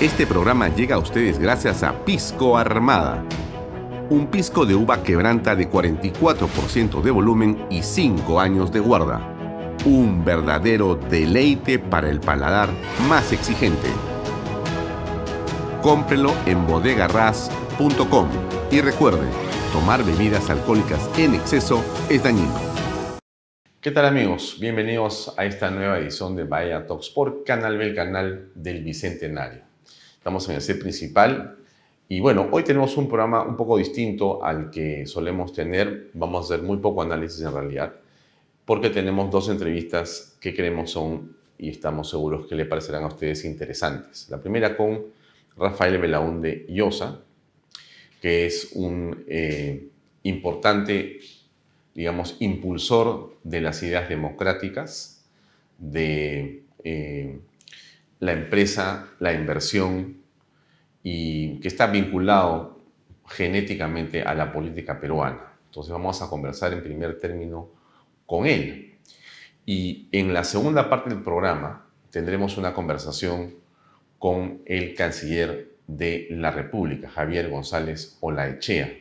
[0.00, 3.24] Este programa llega a ustedes gracias a Pisco Armada.
[4.10, 9.37] Un pisco de uva quebranta de 44% de volumen y 5 años de guarda.
[9.84, 12.68] Un verdadero deleite para el paladar
[13.08, 13.88] más exigente.
[15.82, 18.28] Cómprelo en bodegarras.com
[18.72, 19.26] y recuerde,
[19.72, 22.52] tomar bebidas alcohólicas en exceso es dañino.
[23.80, 24.58] ¿Qué tal amigos?
[24.60, 29.62] Bienvenidos a esta nueva edición de Bahía Talks por Canal B, el canal del Bicentenario.
[30.14, 31.56] Estamos en el set principal.
[32.08, 36.10] Y bueno, hoy tenemos un programa un poco distinto al que solemos tener.
[36.14, 37.94] Vamos a hacer muy poco análisis en realidad,
[38.68, 43.46] porque tenemos dos entrevistas que creemos son y estamos seguros que le parecerán a ustedes
[43.46, 44.28] interesantes.
[44.28, 45.06] La primera con
[45.56, 47.18] Rafael Belaunde Llosa,
[48.20, 49.88] que es un eh,
[50.24, 51.18] importante,
[51.94, 55.24] digamos, impulsor de las ideas democráticas,
[55.78, 57.40] de eh,
[58.20, 60.18] la empresa, la inversión
[61.02, 62.82] y que está vinculado
[63.28, 65.54] genéticamente a la política peruana.
[65.64, 67.77] Entonces vamos a conversar en primer término
[68.28, 68.98] con él.
[69.64, 73.54] Y en la segunda parte del programa tendremos una conversación
[74.18, 78.92] con el canciller de la República, Javier González Olaechea.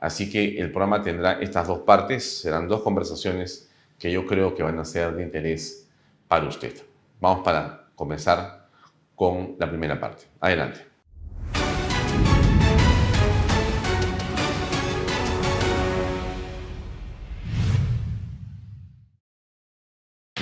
[0.00, 4.62] Así que el programa tendrá estas dos partes, serán dos conversaciones que yo creo que
[4.62, 5.88] van a ser de interés
[6.26, 6.74] para usted.
[7.20, 8.68] Vamos para comenzar
[9.14, 10.24] con la primera parte.
[10.40, 10.91] Adelante.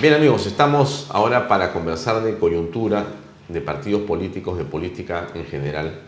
[0.01, 3.05] Bien amigos, estamos ahora para conversar de coyuntura,
[3.47, 6.01] de partidos políticos, de política en general,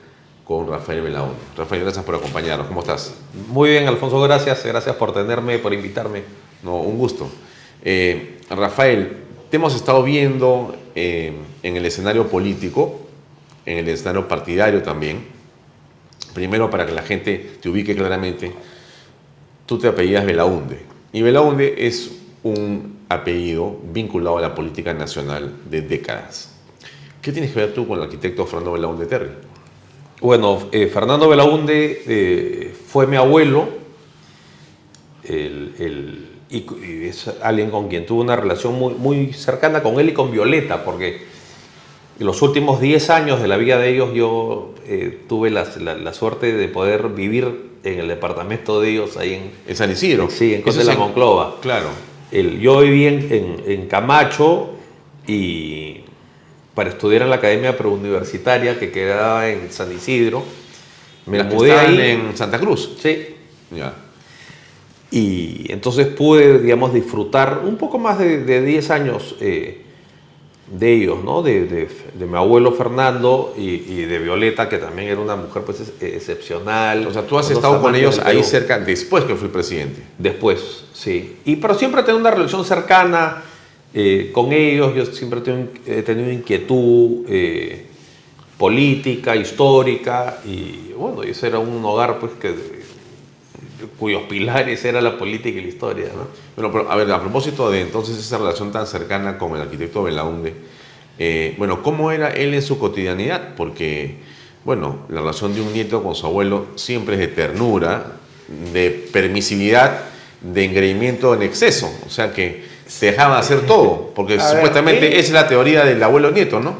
[0.43, 1.35] con Rafael Belaúnde.
[1.55, 2.65] Rafael, gracias por acompañarnos.
[2.65, 3.13] ¿Cómo estás?
[3.49, 4.65] Muy bien, Alfonso, gracias.
[4.65, 6.23] Gracias por tenerme, por invitarme.
[6.63, 7.29] No, un gusto.
[7.83, 9.17] Eh, Rafael,
[9.51, 11.31] te hemos estado viendo eh,
[11.61, 12.99] en el escenario político,
[13.63, 15.23] en el escenario partidario también.
[16.33, 18.53] Primero, para que la gente te ubique claramente,
[19.67, 20.79] tú te apellidas Belaunde.
[21.11, 22.09] Y Belaunde es
[22.41, 26.53] un apellido vinculado a la política nacional de décadas.
[27.21, 29.29] ¿Qué tienes que ver tú con el arquitecto Fernando Belaunde Terry?
[30.21, 33.67] Bueno, eh, Fernando Belaunde eh, fue mi abuelo,
[35.23, 40.13] el y, es alguien con quien tuve una relación muy, muy cercana con él y
[40.13, 41.21] con Violeta, porque
[42.19, 46.13] en los últimos 10 años de la vida de ellos yo eh, tuve la, la,
[46.13, 50.29] suerte de poder vivir en el departamento de ellos ahí en, ¿En San Isidro.
[50.29, 51.55] Sí, en Costa de la Monclova.
[51.61, 51.89] Claro.
[52.33, 54.71] El, yo viví en, en, Camacho
[55.27, 56.01] y
[56.73, 60.43] para estudiar en la Academia Preuniversitaria que quedaba en San Isidro.
[61.27, 61.99] Me mudé ahí.
[62.01, 62.97] en Santa Cruz.
[62.99, 63.35] Sí.
[63.69, 63.93] Ya.
[65.11, 69.82] Y entonces pude, digamos, disfrutar un poco más de, 10 años eh,
[70.67, 71.41] de ellos, ¿no?
[71.41, 71.87] De,
[72.17, 77.05] mi abuelo Fernando y, de Violeta, que también era una mujer pues, excepcional.
[77.07, 80.01] O sea, tú has estado con ellos ahí cerca después que fui presidente.
[80.17, 81.37] Después, sí.
[81.45, 83.43] Y, pero siempre he tenido una relación cercana
[83.93, 85.39] eh, con ellos, yo siempre
[85.85, 87.85] he tenido, inquietud eh,
[88.57, 92.82] política, histórica, y bueno, ese era un hogar pues que
[93.97, 96.05] cuyos pilares era la política y la historia.
[96.15, 96.27] ¿no?
[96.55, 100.03] Bueno, pero a ver, a propósito de entonces esa relación tan cercana con el arquitecto
[100.03, 100.53] Belaunde,
[101.19, 103.55] eh, bueno, ¿cómo era él en su cotidianidad?
[103.55, 104.17] Porque,
[104.65, 108.13] bueno, la relación de un nieto con su abuelo siempre es de ternura,
[108.73, 110.05] de permisividad,
[110.41, 115.31] de engreimiento en exceso, o sea que se dejaba hacer todo, porque supuestamente esa es
[115.31, 116.75] la teoría del abuelo nieto, ¿no?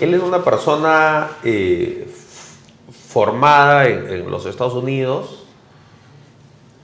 [0.00, 2.06] Él es una persona eh,
[3.08, 5.44] formada en los Estados Unidos,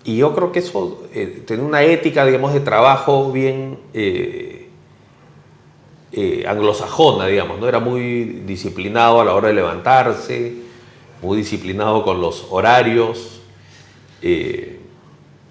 [0.04, 4.68] y yo creo que eso, eh, tener una ética, digamos, de trabajo bien eh,
[6.12, 7.66] eh, anglosajona, digamos, ¿no?
[7.66, 10.56] Era muy disciplinado a la hora de levantarse,
[11.22, 13.40] muy disciplinado con los horarios.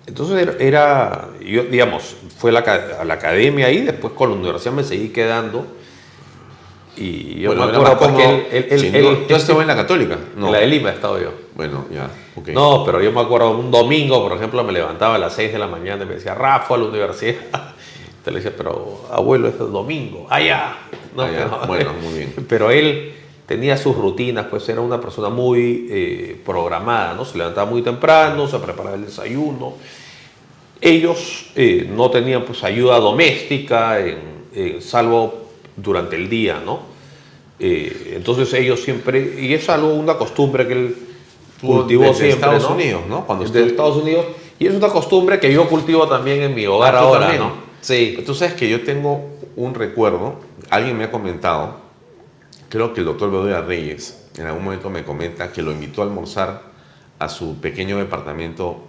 [0.05, 5.09] entonces era, yo, digamos, fue a la academia ahí, después con la universidad me seguí
[5.09, 5.65] quedando
[6.95, 10.17] y yo me acuerdo porque él, él, él, Yo en la católica.
[10.35, 10.47] No.
[10.47, 11.31] En la de Lima he estado yo.
[11.55, 12.09] Bueno, ya.
[12.53, 15.59] No, pero yo me acuerdo un domingo, por ejemplo, me levantaba a las 6 de
[15.59, 17.35] la mañana y me decía, Rafa, a la universidad.
[18.23, 20.27] Te le decía, pero abuelo, es el domingo.
[20.29, 20.75] Allá.
[21.15, 21.25] No,
[21.67, 22.33] bueno, muy bien.
[22.47, 23.13] Pero él
[23.47, 27.25] tenía sus rutinas, pues era una persona muy eh, programada, ¿no?
[27.25, 29.73] Se levantaba muy temprano, se preparaba el desayuno.
[30.79, 33.97] ellos eh, no tenían pues ayuda doméstica,
[34.79, 35.42] salvo
[35.75, 36.81] durante el día, ¿no?
[37.59, 40.95] Eh, entonces ellos siempre, y es algo, una costumbre que él
[41.61, 42.29] cultivó siempre.
[42.29, 43.25] Estados Unidos, ¿no?
[43.25, 44.25] Cuando desde Estados Unidos.
[44.59, 47.51] Y es una costumbre que yo cultivo también en mi hogar ah, ahora, ¿no?
[47.81, 48.21] Sí.
[48.25, 50.35] Tú sabes que yo tengo un recuerdo,
[50.69, 51.77] alguien me ha comentado,
[52.69, 56.05] creo que el doctor Bedoya Reyes en algún momento me comenta que lo invitó a
[56.05, 56.61] almorzar
[57.19, 58.79] a su pequeño departamento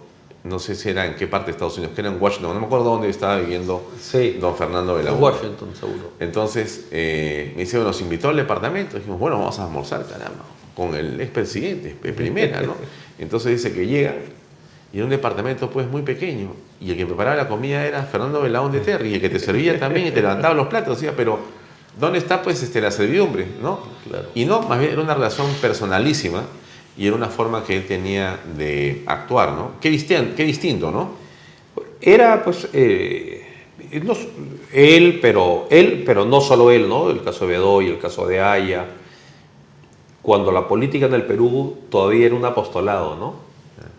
[0.45, 2.59] no sé si era en qué parte de Estados Unidos, que era en Washington, no
[2.59, 3.91] me acuerdo dónde estaba viviendo
[4.39, 6.11] don Fernando En Washington, seguro.
[6.19, 10.45] Entonces, eh, me dice, nos invitó al departamento, dijimos, bueno, vamos a almorzar, caramba,
[10.75, 12.75] con el expresidente, primera, ¿no?
[13.17, 14.13] Entonces dice que llega
[14.93, 18.41] y era un departamento pues muy pequeño, y el que preparaba la comida era Fernando
[18.41, 21.15] Belaón de Terry, y el que te servía también y te levantaba los platos, decía,
[21.17, 21.39] pero
[21.99, 23.47] ¿dónde está pues este, la servidumbre?
[23.61, 23.79] ¿no?
[24.35, 26.43] Y no, más bien era una relación personalísima,
[26.97, 29.71] y era una forma que él tenía de actuar, ¿no?
[29.81, 31.09] Qué, distinto, qué distinto ¿no?
[32.01, 33.45] Era, pues, eh,
[34.71, 37.09] él, pero, él, pero no solo él, ¿no?
[37.09, 38.85] El caso de Bedoy, el caso de Haya,
[40.21, 43.35] cuando la política en el Perú todavía era un apostolado, ¿no?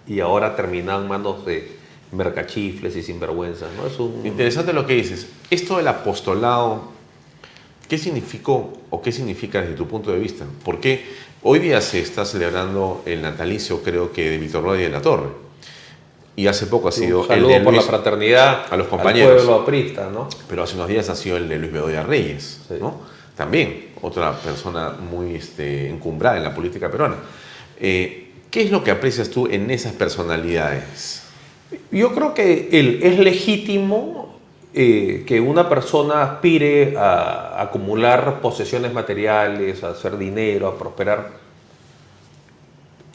[0.06, 1.76] Y ahora termina en manos de
[2.12, 3.86] mercachifles y sinvergüenzas, ¿no?
[3.86, 4.24] Es un...
[4.24, 5.28] Interesante lo que dices.
[5.50, 6.82] Esto del apostolado,
[7.88, 10.44] ¿qué significó o qué significa desde tu punto de vista?
[10.64, 11.04] ¿Por qué
[11.48, 15.28] Hoy día se está celebrando el natalicio, creo que, de Víctor de la Torre.
[16.34, 19.30] Y hace poco ha sido un saludo el de por la fraternidad a los compañeros.
[19.30, 20.28] Al pueblo aprista, ¿no?
[20.48, 22.96] Pero hace unos días ha sido el de Luis Bedoya Reyes, ¿no?
[23.36, 27.14] También otra persona muy este, encumbrada en la política peruana.
[27.78, 31.22] Eh, ¿Qué es lo que aprecias tú en esas personalidades?
[31.92, 34.25] Yo creo que es legítimo
[34.78, 41.30] eh, que una persona aspire a, acumular posesiones materiales, a hacer dinero, a prosperar.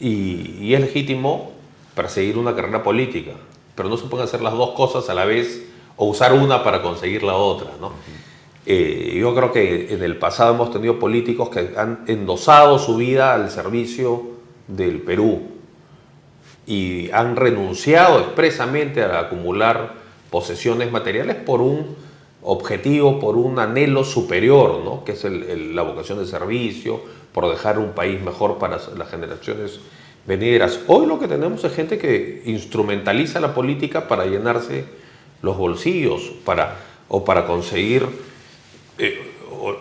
[0.00, 1.52] Y, es legítimo
[1.94, 3.34] perseguir una carrera política,
[3.76, 5.62] pero no se pueden hacer las dos cosas a la vez
[5.96, 7.70] o usar una para conseguir la otra.
[7.80, 7.92] ¿no?
[8.66, 13.34] Eh, yo creo que en el pasado hemos tenido políticos que han endosado su vida
[13.34, 14.32] al servicio
[14.66, 15.42] del Perú
[16.66, 20.01] y han renunciado expresamente a acumular
[20.32, 21.94] posesiones materiales por un
[22.42, 25.04] objetivo, por un anhelo superior, ¿no?
[25.04, 27.00] que es la vocación de servicio,
[27.32, 29.78] por dejar un país mejor para las generaciones
[30.26, 30.80] venideras.
[30.86, 34.86] Hoy lo que tenemos es gente que instrumentaliza la política para llenarse
[35.42, 36.76] los bolsillos para,
[37.08, 38.06] o para conseguir,
[38.98, 39.20] eh,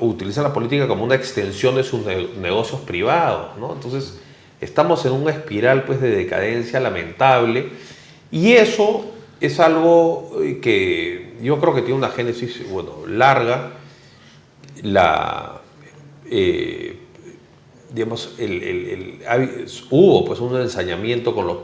[0.01, 3.57] utiliza la política como una extensión de sus negocios privados.
[3.57, 3.73] ¿no?
[3.73, 4.19] Entonces,
[4.59, 7.69] estamos en una espiral pues, de decadencia lamentable
[8.31, 9.10] y eso
[9.41, 13.71] es algo eh, que yo creo que tiene una génesis bueno, larga.
[14.83, 15.61] La,
[16.29, 16.95] eh,
[17.91, 18.35] digamos,
[19.89, 21.57] hubo pues, un ensañamiento con, los,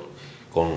[0.52, 0.72] con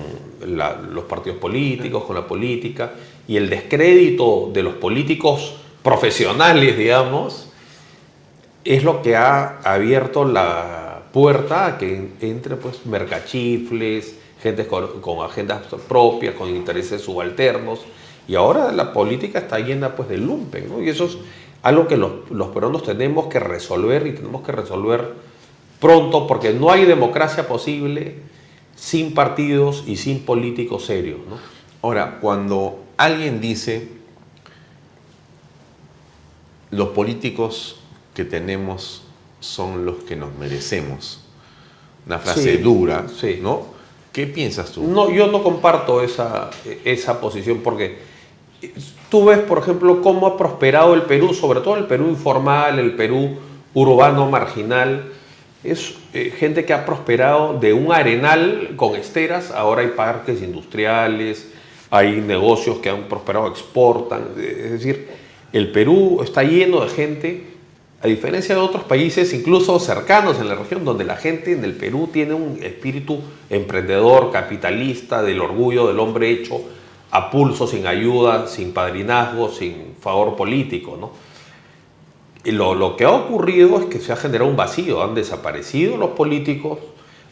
[0.93, 2.93] los partidos políticos, con la política,
[3.27, 7.49] y el descrédito de los políticos profesionales, digamos,
[8.63, 15.61] es lo que ha abierto la puerta a que entre pues, mercachifles, gente con, agendas
[15.87, 17.81] propias, con intereses subalternos.
[18.27, 20.81] Y ahora la política está llena pues, de lumpen, ¿no?
[20.81, 21.17] Y eso es
[21.63, 25.13] algo que los, los peruanos tenemos que resolver y tenemos que resolver
[25.79, 28.15] pronto porque no hay democracia posible
[28.75, 31.19] sin partidos y sin políticos serios.
[31.27, 31.37] ¿no?
[31.81, 33.89] Ahora, cuando alguien dice
[36.69, 37.79] los políticos
[38.13, 39.03] que tenemos
[39.39, 41.21] son los que nos merecemos,
[42.05, 43.39] una frase dura, sí.
[43.41, 43.80] ¿no?
[44.11, 44.83] ¿Qué piensas tú?
[44.87, 46.49] No, yo no comparto esa,
[46.83, 47.97] esa posición porque
[49.09, 52.95] tú ves, por ejemplo, cómo ha prosperado el Perú, sobre todo el Perú informal, el
[52.95, 53.37] Perú
[53.73, 55.11] urbano marginal.
[55.63, 61.51] Es eh, gente que ha prosperado de un arenal con esteras, ahora hay parques industriales,
[61.89, 64.29] hay negocios que han prosperado, exportan.
[64.37, 65.07] Es decir,
[65.53, 67.50] el Perú está lleno de gente
[68.03, 71.75] a diferencia de otros países, incluso cercanos en la región, donde la gente en el
[71.75, 76.61] Perú tiene un espíritu emprendedor, capitalista, del orgullo del hombre hecho
[77.11, 80.97] a pulso, sin ayuda, sin padrinazgo, sin favor político.
[80.99, 81.11] ¿no?
[82.43, 85.97] Y lo, lo que ha ocurrido es que se ha generado un vacío, han desaparecido
[85.97, 86.79] los políticos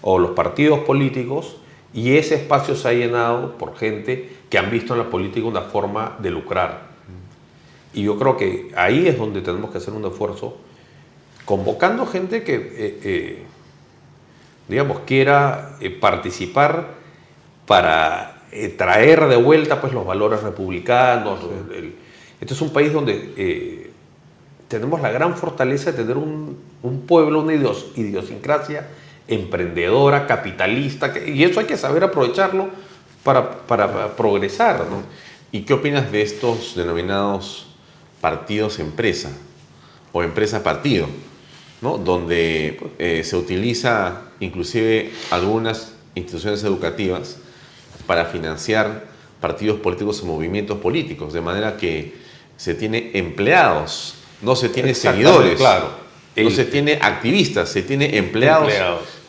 [0.01, 1.57] o los partidos políticos
[1.93, 5.61] y ese espacio se ha llenado por gente que han visto en la política una
[5.61, 6.88] forma de lucrar.
[7.93, 10.58] Y yo creo que ahí es donde tenemos que hacer un esfuerzo,
[11.46, 13.43] convocando gente que, eh, eh,
[14.67, 17.00] digamos, quiera eh, participar
[17.65, 18.36] para
[18.77, 21.39] traer de vuelta pues, los valores republicanos.
[22.41, 23.91] este es un país donde
[24.67, 26.58] tenemos la gran fortaleza de tener un,
[27.08, 28.88] pueblo, una idiosincrasia
[29.27, 32.69] emprendedora, capitalista, y eso hay que saber aprovecharlo
[33.24, 34.79] para, para progresar.
[34.89, 35.03] ¿no?
[35.51, 37.68] ¿Y qué opinas de estos denominados
[38.21, 39.31] partidos empresa
[40.11, 41.07] o empresa partido?
[41.81, 41.97] ¿no?
[41.97, 47.38] donde eh, se utiliza inclusive algunas instituciones educativas
[48.05, 49.07] para financiar
[49.39, 52.15] partidos políticos o movimientos políticos, de manera que
[52.57, 55.89] se tiene empleados, no se tiene seguidores, claro.
[56.35, 58.73] no se tiene activistas, se tiene empleados,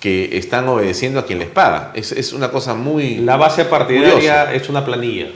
[0.01, 1.93] que están obedeciendo a quien les paga.
[1.95, 3.17] Es, es una cosa muy...
[3.17, 5.29] La base partidaria es una planilla,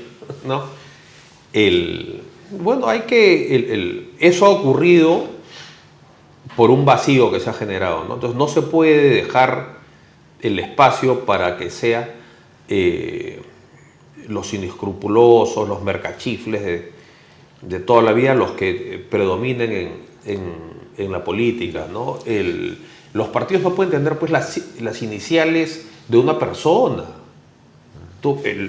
[0.46, 0.64] ¿no?
[1.52, 4.10] El, bueno, hay que...
[4.18, 5.26] Eso ha ocurrido
[6.56, 8.14] por un vacío que se ha generado, ¿no?
[8.14, 9.78] Entonces no se puede dejar
[10.40, 12.14] el espacio para que sea
[12.68, 13.42] eh,
[14.28, 16.92] los inescrupulosos, los mercachifles de,
[17.62, 19.92] de, toda la vida los que predominen
[20.24, 20.40] en,
[20.96, 21.86] en, la política.
[21.90, 22.18] ¿no?
[23.12, 27.04] Los partidos no pueden tener pues, las, las iniciales de una persona.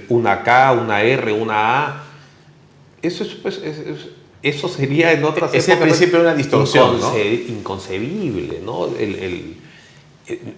[0.10, 2.05] una K, una R, una A.
[3.06, 3.62] Eso, es, pues,
[4.42, 7.00] eso sería en otras Es el principio de una distorsión.
[7.48, 8.60] Inconcebible.
[8.64, 8.88] ¿no?
[8.98, 9.56] El, el,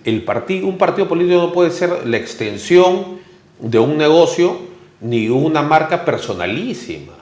[0.04, 3.20] el partido, un partido político no puede ser la extensión
[3.60, 4.58] de un negocio
[5.02, 7.14] ni una marca personalísima.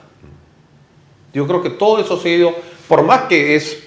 [1.34, 2.54] Yo creo que todo eso se ha ido,
[2.88, 3.82] por más que es,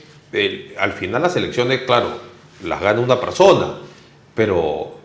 [0.77, 2.10] al final las elecciones, claro,
[2.63, 3.79] las gana una persona,
[4.36, 5.00] pero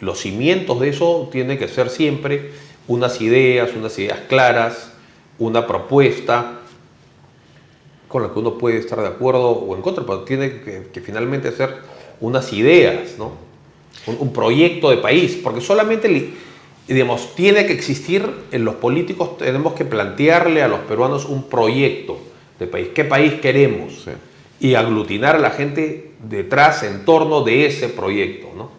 [0.00, 2.50] los cimientos de eso tienen que ser siempre
[2.88, 4.92] unas ideas, unas ideas claras,
[5.38, 6.60] una propuesta
[8.08, 11.50] con la que uno puede estar de acuerdo o en contra, pero tiene que, finalmente
[11.52, 11.76] ser
[12.20, 13.32] unas ideas, ¿no?
[14.06, 16.32] un, proyecto de país, porque solamente
[16.86, 22.18] digamos, tiene que existir, en los políticos tenemos que plantearle a los peruanos un proyecto
[22.58, 22.88] de país.
[22.94, 24.06] ¿Qué país queremos?
[24.60, 28.48] Y aglutinar a la gente detrás, en torno de ese proyecto.
[28.54, 28.70] ¿no?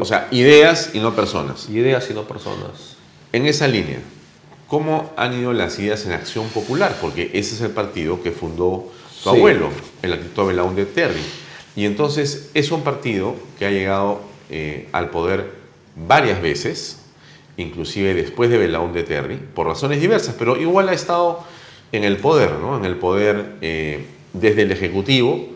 [0.00, 1.68] o sea, ideas y no personas.
[1.68, 2.93] Ideas y no personas.
[3.34, 3.98] En esa línea,
[4.68, 6.96] ¿cómo han ido las ideas en Acción Popular?
[7.00, 9.70] Porque ese es el partido que fundó su abuelo,
[10.02, 11.20] el arquitecto Belaúnde Terry.
[11.74, 15.50] Y entonces es un partido que ha llegado eh, al poder
[15.96, 17.00] varias veces,
[17.56, 21.42] inclusive después de Belaúnde Terry, por razones diversas, pero igual ha estado
[21.90, 22.76] en el poder, ¿no?
[22.76, 25.48] en el poder eh, desde el Ejecutivo,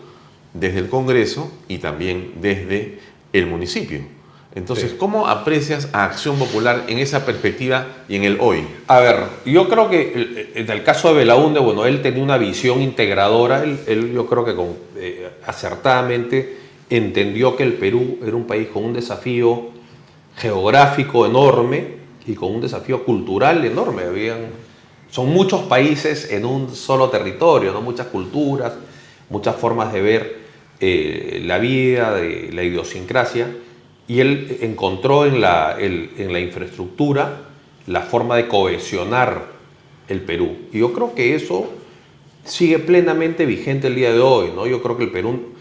[0.53, 2.99] desde el Congreso y también desde
[3.33, 4.18] el municipio.
[4.55, 8.67] Entonces, ¿cómo aprecias a Acción Popular en esa perspectiva y en el hoy?
[8.87, 12.81] A ver, yo creo que en el caso de Belaúnde, bueno, él tenía una visión
[12.81, 16.57] integradora, él, yo creo que con, eh, acertadamente
[16.89, 19.69] entendió que el Perú era un país con un desafío
[20.37, 24.05] geográfico enorme y con un desafío cultural enorme.
[24.05, 24.47] Habían,
[25.11, 27.83] son muchos países en un solo territorio, ¿no?
[27.83, 28.73] muchas culturas,
[29.29, 30.39] muchas formas de ver
[30.81, 33.49] eh, la vida, de la idiosincrasia,
[34.09, 37.43] y él encontró en la, en la infraestructura
[37.87, 39.47] la forma de cohesionar
[40.09, 40.57] el Perú.
[40.73, 41.71] Y yo creo que eso
[42.45, 44.51] sigue plenamente vigente el día de hoy.
[44.55, 44.67] ¿no?
[44.67, 45.53] Yo creo que el Perú,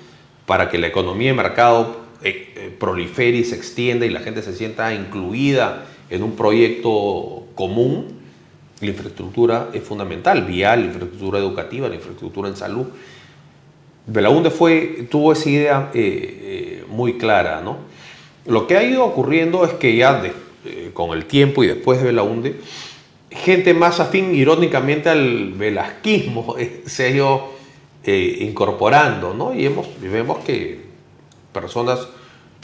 [0.45, 4.41] para que la economía de mercado eh, eh, prolifere y se extienda y la gente
[4.41, 8.17] se sienta incluida en un proyecto común,
[8.79, 12.85] la infraestructura es fundamental, vial, la infraestructura educativa, la infraestructura en salud.
[14.05, 17.61] Belaunde fue, tuvo esa idea eh, muy clara.
[17.61, 17.77] ¿no?
[18.47, 20.23] Lo que ha ido ocurriendo es que ya
[20.93, 22.55] con el tiempo y después de Belaunde,
[23.29, 27.57] gente más afín irónicamente al velasquismo se ha ido
[28.05, 29.53] incorporando, ¿no?
[29.53, 30.79] Y, hemos, y vemos que
[31.51, 32.07] personas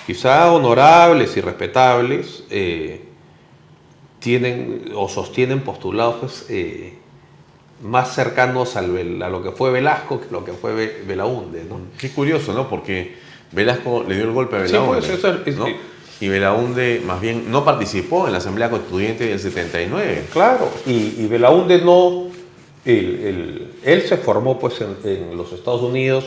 [0.05, 3.01] quizá honorables y respetables eh,
[4.19, 6.93] tienen o sostienen postulados eh,
[7.81, 11.65] más cercanos al, a lo que fue Velasco que lo que fue Belaunde.
[11.65, 11.79] ¿no?
[11.97, 12.69] Qué curioso, ¿no?
[12.69, 13.15] Porque
[13.53, 15.01] Velasco le dio el golpe a Belaunde.
[15.01, 15.57] Sí, pues,
[16.19, 20.25] Y Belaunde más bien no participó en la Asamblea Constituyente del 79.
[20.31, 22.27] Claro, y, y Belaunde no,
[22.85, 26.25] él se formó pues en, en los Estados Unidos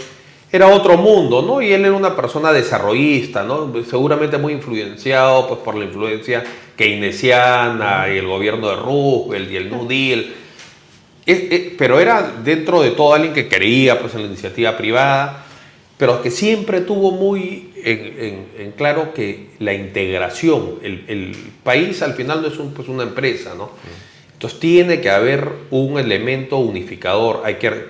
[0.52, 1.60] era otro mundo, ¿no?
[1.60, 3.72] Y él era una persona desarrollista, ¿no?
[3.88, 6.44] Seguramente muy influenciado pues, por la influencia
[6.76, 10.34] keynesiana y el gobierno de Roosevelt y el New Deal.
[11.76, 15.45] pero era dentro de todo alguien que creía pues, en la iniciativa privada,
[15.98, 22.48] pero que siempre tuvo muy en, claro que la integración, el, país al final no
[22.48, 23.70] es pues, una empresa, ¿no?
[24.32, 27.86] Entonces tiene que haber un elemento unificador, hay que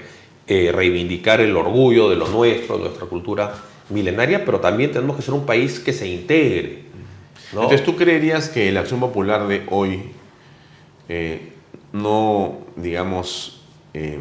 [0.46, 3.54] eh, reivindicar el orgullo de lo nuestro, de nuestra cultura
[3.88, 6.84] milenaria, pero también tenemos que ser un país que se integre.
[7.52, 10.02] Entonces, ¿tú creerías que la acción popular de hoy
[11.08, 11.52] eh,
[11.92, 13.60] no, digamos,
[13.94, 14.18] eh,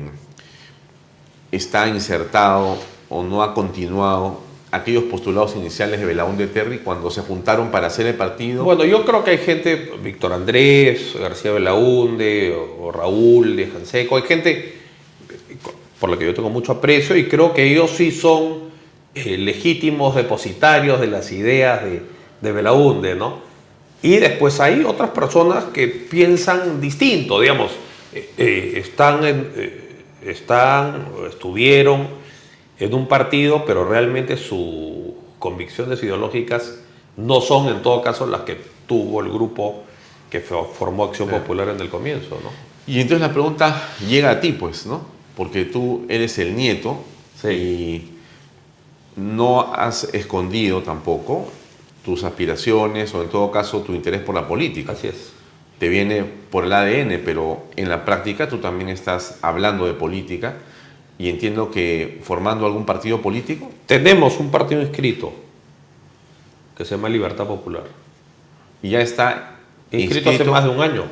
[1.51, 2.77] está insertado
[3.15, 4.41] o no ha continuado
[4.75, 8.63] aquellos postulados iniciales de Belaúnde Terry cuando se juntaron para hacer el partido?
[8.63, 14.24] Bueno, yo creo que hay gente, Víctor Andrés, García Belaunde o, Raúl de Janseco, hay
[14.24, 14.75] gente
[16.00, 18.65] por la que yo tengo mucho aprecio y creo que ellos sí son
[19.13, 22.01] eh, legítimos depositarios de las ideas de,
[22.41, 23.39] de Belaunde, ¿no?
[24.01, 27.72] Y después hay otras personas que piensan distinto, digamos,
[28.13, 29.24] eh, eh, están,
[30.24, 32.25] están, estuvieron
[32.79, 36.79] en un partido, pero realmente sus convicciones ideológicas
[37.17, 39.84] no son en todo caso las que tuvo el grupo
[40.29, 42.50] que formó Acción Popular en el comienzo, ¿no?
[42.88, 45.05] Y entonces la pregunta llega a ti, pues, ¿no?
[45.36, 46.98] Porque tú eres el nieto
[47.44, 48.12] y
[49.15, 51.48] no has escondido tampoco
[52.03, 54.91] tus aspiraciones o en todo caso tu interés por la política.
[54.91, 55.32] Así es.
[55.79, 60.58] Te viene por el ADN, pero en la práctica tú también estás hablando de política
[61.17, 63.72] y entiendo que formando algún partido político.
[63.86, 65.34] Tenemos un partido inscrito
[66.77, 67.84] que se llama Libertad Popular.
[68.84, 69.57] Y ya está
[69.91, 71.05] inscrito, hace más de un año.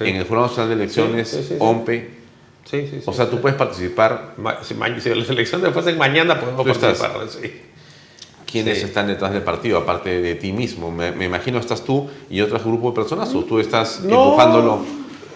[0.00, 2.16] En el Jurado Nacional de Elecciones, OMPE.
[2.64, 4.34] Sí, sí, O sea, tú puedes participar.
[4.62, 7.26] Si, las elecciones fuesen mañana, podemos participar.
[8.44, 10.90] ¿Quiénes están detrás del partido, aparte de ti mismo?
[10.90, 14.80] Me, imagino estás tú y otro grupo de personas, o tú estás empujándolo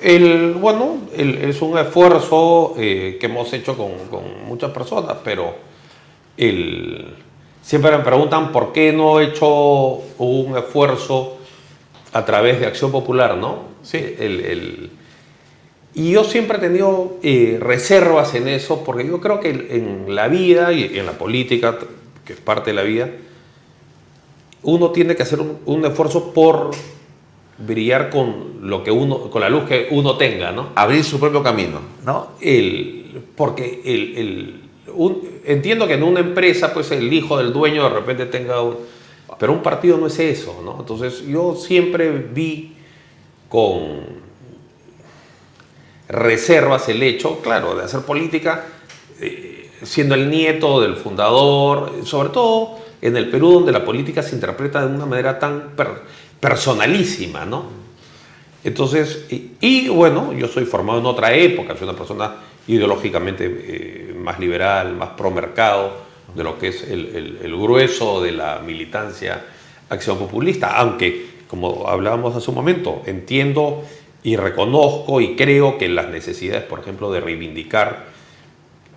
[0.02, 3.92] el, bueno, es un esfuerzo eh, que hemos hecho con,
[4.47, 5.54] muchas personas, pero
[6.37, 7.14] el,
[7.62, 9.47] siempre me preguntan por qué no he hecho
[10.19, 11.38] un esfuerzo
[12.12, 13.71] a través de Acción Popular, ¿no?
[13.83, 13.99] Sí.
[14.19, 14.90] El,
[15.95, 20.28] y yo siempre he tenido eh, reservas en eso, porque yo creo que en la
[20.28, 21.78] vida y en la política,
[22.25, 23.11] que es parte de la vida,
[24.62, 26.71] uno tiene que hacer un esfuerzo por
[27.67, 30.71] brillar con lo que uno, con la luz que uno tenga, ¿no?
[30.75, 31.81] Abrir su propio camino.
[32.05, 32.33] ¿No?
[32.40, 34.61] El, porque el,
[35.45, 38.76] entiendo que en una empresa, pues el hijo del dueño de repente tenga un,
[39.38, 40.76] pero un partido no es eso, ¿no?
[40.81, 42.76] Entonces yo siempre vi
[43.49, 44.21] con
[46.09, 48.67] reservas el hecho, claro, de hacer política,
[49.21, 54.35] eh, siendo el nieto del fundador, sobre todo en el Perú donde la política se
[54.35, 55.71] interpreta de una manera tan
[56.41, 57.65] personalísima, ¿no?
[58.65, 62.35] Entonces, y, bueno, yo soy formado en otra época, soy una persona
[62.67, 68.61] ideológicamente eh, más liberal, más pro mercado, de lo que es el, grueso de la
[68.61, 69.45] militancia
[69.89, 73.83] acción populista, aunque, como hablábamos hace un momento, entiendo
[74.23, 78.11] y reconozco y creo que las necesidades, por ejemplo, de reivindicar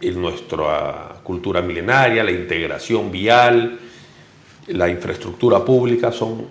[0.02, 3.80] nuestra cultura milenaria, la integración vial,
[4.68, 6.46] la infraestructura pública son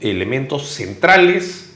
[0.00, 1.74] elementos centrales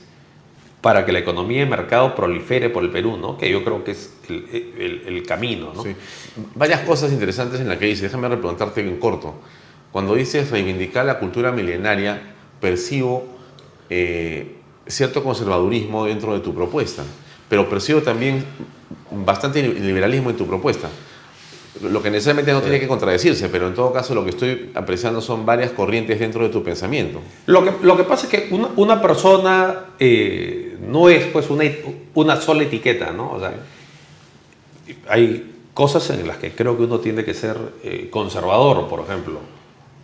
[0.80, 3.36] para que la economía de mercado prolifere por el Perú, ¿no?
[3.36, 5.72] que yo creo que es el, camino.
[5.74, 5.84] ¿no?
[6.54, 9.34] Varias cosas interesantes en las que dice, déjame repreguntarte en corto.
[9.92, 13.26] Cuando dices reivindicar la cultura milenaria, percibo
[13.90, 14.56] eh,
[14.86, 17.04] cierto conservadurismo dentro de tu propuesta,
[17.48, 18.44] pero percibo también
[19.10, 20.88] bastante liberalismo en tu propuesta
[21.82, 25.20] lo que necesariamente no tiene que contradecirse, pero en todo caso lo que estoy apreciando
[25.20, 27.20] son varias corrientes dentro de tu pensamiento.
[27.46, 31.64] Lo que, lo que pasa es que una, persona eh, no es pues una,
[32.14, 33.32] una sola etiqueta, ¿no?
[33.32, 33.54] O sea,
[35.08, 39.38] hay cosas en las que creo que uno tiene que ser eh, conservador, por ejemplo,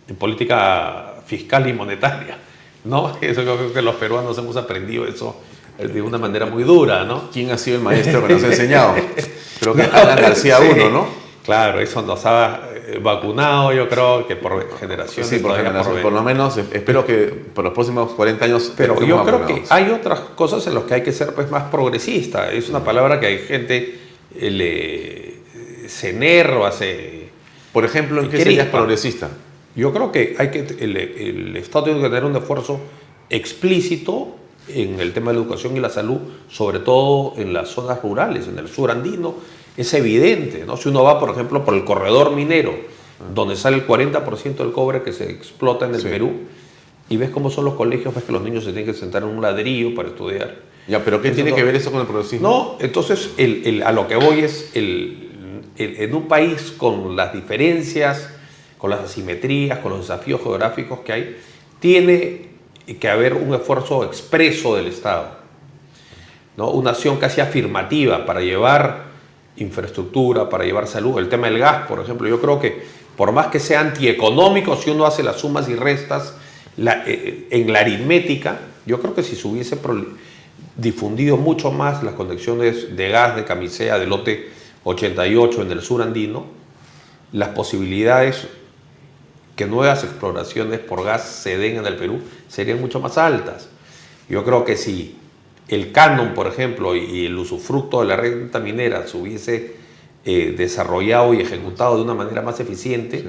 [0.07, 2.37] en política fiscal y monetaria,
[2.85, 3.17] ¿no?
[3.19, 5.35] Eso creo que los peruanos hemos aprendido eso
[5.77, 7.29] de una manera muy dura, ¿no?
[7.29, 8.95] ¿Quién ha sido el maestro que nos ha enseñado?
[9.59, 11.26] Creo que Alan García uno, ¿no?
[11.47, 15.29] Claro, eso nos ha eh, vacunado, yo creo que por generaciones.
[15.29, 16.01] Sí, por generación.
[16.01, 18.73] Por, lo menos espero que por los próximos 40 años.
[18.75, 21.63] Pero yo creo que hay otras cosas en las que hay que ser pues, más
[21.71, 22.51] progresista.
[22.51, 23.97] Es una palabra que hay gente
[24.35, 27.29] eh, le, se enerva, se.
[27.71, 29.29] Por ejemplo, ¿en qué serías progresista?
[29.73, 32.81] Yo creo que, hay que el, el Estado tiene que tener un esfuerzo
[33.29, 34.35] explícito
[34.67, 38.49] en el tema de la educación y la salud, sobre todo en las zonas rurales,
[38.49, 39.35] en el sur andino
[39.77, 40.75] es evidente, ¿no?
[40.75, 42.73] Si uno va, por ejemplo, por el corredor minero,
[43.33, 46.31] donde sale el 40% del cobre que se explota en el Perú,
[47.09, 49.29] y ves cómo son los colegios, ves que los niños se tienen que sentar en
[49.29, 50.55] un ladrillo para estudiar.
[50.87, 52.47] Ya, pero ¿qué tiene que ver eso con el progresismo?
[52.47, 53.31] No, entonces
[53.85, 58.29] a lo que voy es, en un país con las diferencias,
[58.77, 61.37] con las asimetrías, con los desafíos geográficos que hay,
[61.79, 62.47] tiene
[62.99, 65.37] que haber un esfuerzo expreso del Estado,
[66.55, 66.71] ¿no?
[66.71, 69.06] una acción casi afirmativa para llevar
[69.57, 71.19] infraestructura, para llevar salud.
[71.19, 72.83] El tema del gas, por ejemplo, yo creo que
[73.15, 76.33] por más que sea antieconómico, si uno hace las sumas y restas
[76.77, 79.77] la, eh, en la aritmética, yo creo que si se hubiese
[80.75, 84.49] difundido mucho más las conexiones de gas de camisea del lote
[84.83, 86.45] 88 en el sur andino,
[87.33, 88.47] las posibilidades
[89.55, 93.67] que nuevas exploraciones por gas se den en el Perú serían mucho más altas.
[94.29, 95.17] Yo creo que si
[95.67, 99.75] el canon, por ejemplo, y el usufructo de la renta minera se hubiese
[100.25, 103.25] eh, desarrollado y ejecutado de una manera más eficiente,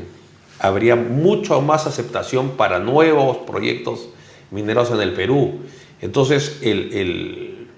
[0.58, 4.08] habría mucho más aceptación para nuevos proyectos
[4.50, 5.60] mineros en el Perú.
[6.00, 7.68] Entonces, el,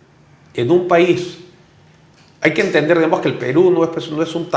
[0.54, 1.38] en un país,
[2.40, 4.48] hay que entender, digamos, que el Perú no es, no es, un,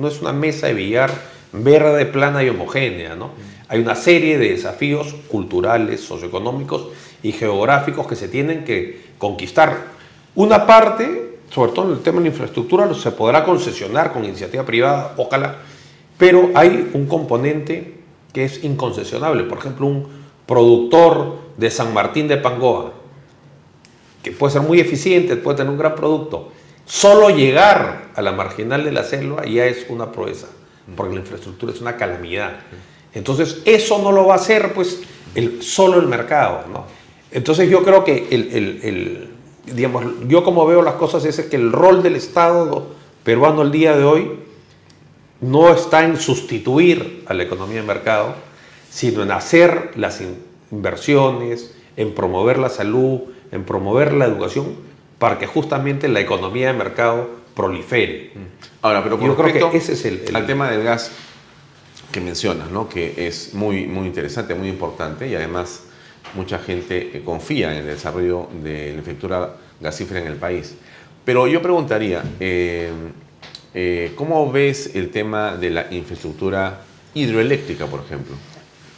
[0.00, 1.10] no es una mesa de billar
[1.52, 3.30] verde, plana y homogénea, ¿no?
[3.68, 6.88] Hay una serie de desafíos culturales, socioeconómicos
[7.26, 9.88] y geográficos que se tienen que conquistar.
[10.36, 14.64] Una parte, sobre todo en el tema de la infraestructura, se podrá concesionar con iniciativa
[14.64, 15.56] privada, ojalá,
[16.16, 17.94] pero hay un componente
[18.32, 19.42] que es inconcesionable.
[19.42, 20.06] Por ejemplo, un
[20.46, 22.92] productor de San Martín de Pangoa,
[24.22, 26.52] que puede ser muy eficiente, puede tener un gran producto,
[26.84, 30.46] solo llegar a la marginal de la selva ya es una proeza,
[30.96, 32.60] porque la infraestructura es una calamidad.
[33.14, 35.00] Entonces, eso no lo va a hacer pues
[35.34, 36.66] el, solo el mercado.
[36.72, 36.95] ¿no?
[37.30, 39.28] Entonces, yo creo que el,
[39.66, 42.86] digamos, yo como veo las cosas es que el rol del Estado
[43.24, 44.30] peruano el día de hoy
[45.40, 48.34] no está en sustituir a la economía de mercado,
[48.90, 50.22] sino en hacer las
[50.70, 53.20] inversiones, en promover la salud,
[53.52, 54.76] en promover la educación,
[55.18, 58.32] para que justamente la economía de mercado prolifere.
[58.82, 61.10] Ahora, pero con Yo creo que ese es el, el, al tema del gas
[62.12, 62.88] que mencionas, ¿no?
[62.88, 65.82] que es muy, muy interesante, muy importante y además
[66.34, 70.74] mucha gente confía en el desarrollo de la infraestructura gasífera en el país.
[71.24, 72.90] Pero yo preguntaría, eh,
[73.74, 76.82] eh, ¿cómo ves el tema de la infraestructura
[77.14, 78.36] hidroeléctrica, por ejemplo?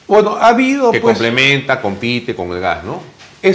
[0.06, 0.90] Bueno, ha habido...
[0.90, 3.00] Que pues, complementa, compite con el gas, ¿no?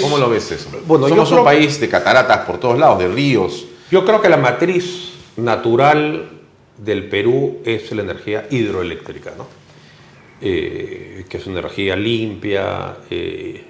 [0.02, 0.70] ¿Cómo lo ves eso?
[0.86, 3.66] Bueno, Somos un país de cataratas por todos lados, de ríos.
[3.92, 6.30] Yo creo que la matriz natural
[6.78, 9.63] del Perú es la energía hidroeléctrica, ¿no?
[10.46, 13.64] Eh, que es una energía limpia, eh,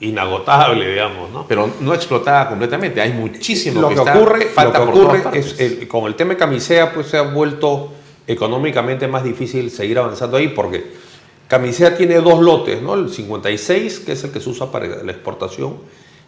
[0.00, 1.46] inagotable, digamos, ¿no?
[1.48, 6.04] Pero no explotada completamente, hay muchísimo lo que, ocurre, falta lo que ocurre es, con
[6.04, 7.92] el tema de Camisea, pues se ha vuelto
[8.26, 10.84] económicamente más difícil seguir avanzando ahí porque
[11.48, 12.92] Camisea tiene dos lotes, ¿no?
[12.92, 15.78] El 56, que es el que se usa para la exportación,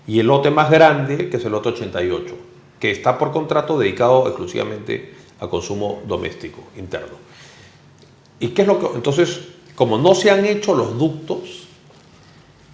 [0.06, 2.34] y el lote más grande, que es el lote 88,
[2.80, 7.18] que está por contrato dedicado exclusivamente a consumo doméstico, interno.
[8.40, 8.96] ¿Y qué es lo que.?
[8.96, 11.66] Entonces, como no se han hecho los ductos,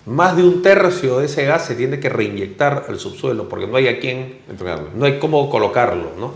[0.07, 3.77] más de un tercio de ese gas se tiene que reinyectar al subsuelo porque no
[3.77, 6.11] hay a quién entregarlo, no hay cómo colocarlo.
[6.19, 6.33] ¿no?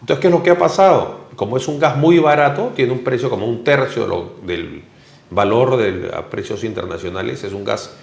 [0.00, 1.28] Entonces, ¿qué es lo que ha pasado?
[1.36, 4.82] Como es un gas muy barato, tiene un precio como un tercio del
[5.30, 7.94] valor de a precios internacionales, es un gas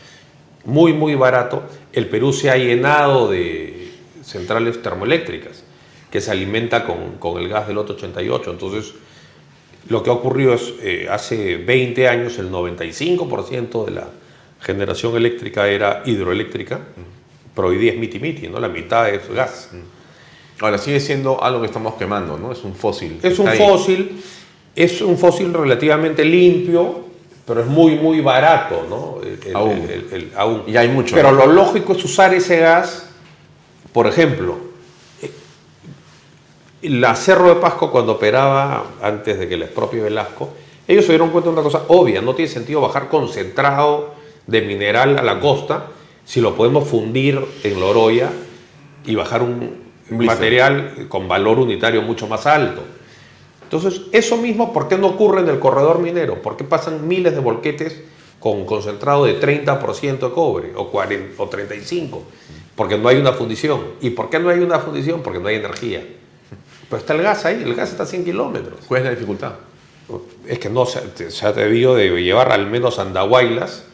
[0.63, 1.63] muy, muy barato.
[1.91, 3.91] El Perú se ha llenado de
[4.23, 5.65] centrales termoeléctricas
[6.09, 8.49] que se alimenta con, el gas del otro 88.
[8.49, 8.93] Entonces,
[9.89, 14.07] lo que ha ocurrido es, eh, hace 20 años el 95% de la
[14.59, 16.79] generación eléctrica era hidroeléctrica,
[17.55, 18.59] pero hoy día es miti miti, ¿no?
[18.59, 19.69] la mitad es gas.
[20.59, 22.51] Ahora, sigue siendo algo que estamos quemando, ¿no?
[22.51, 23.19] Es un fósil.
[23.23, 24.21] Es un fósil,
[24.75, 27.05] es un fósil relativamente limpio,
[27.47, 29.17] pero es muy, muy barato, ¿no?
[30.35, 30.63] aún.
[30.67, 31.15] Y hay mucho.
[31.15, 33.09] Pero lo lógico es usar ese gas,
[33.91, 34.70] por ejemplo,
[36.83, 40.49] la Cerro de Pasco cuando operaba, antes de que el expropio Velasco,
[40.87, 44.15] ellos se dieron cuenta de una cosa obvia, no tiene sentido bajar concentrado
[44.47, 45.87] de mineral a la costa
[46.25, 48.29] si lo podemos fundir en Loroya
[49.05, 52.81] y bajar un material con valor unitario mucho más alto.
[53.63, 56.41] Entonces, eso mismo, ¿por qué no ocurre en el corredor minero?
[56.41, 58.01] ¿Por qué pasan miles de volquetes
[58.39, 62.19] con concentrado de 30% de cobre o, 40, o 35%?
[62.75, 63.81] Porque no hay una fundición.
[64.01, 65.21] ¿Y por qué no hay una fundición?
[65.21, 66.03] Porque no hay energía.
[66.91, 68.81] Pero está el gas ahí, el gas está a 100 kilómetros.
[68.85, 69.53] ¿Cuál es la dificultad?
[70.45, 70.99] Es que no se,
[71.45, 73.85] ha debido de llevar al menos andahuaylas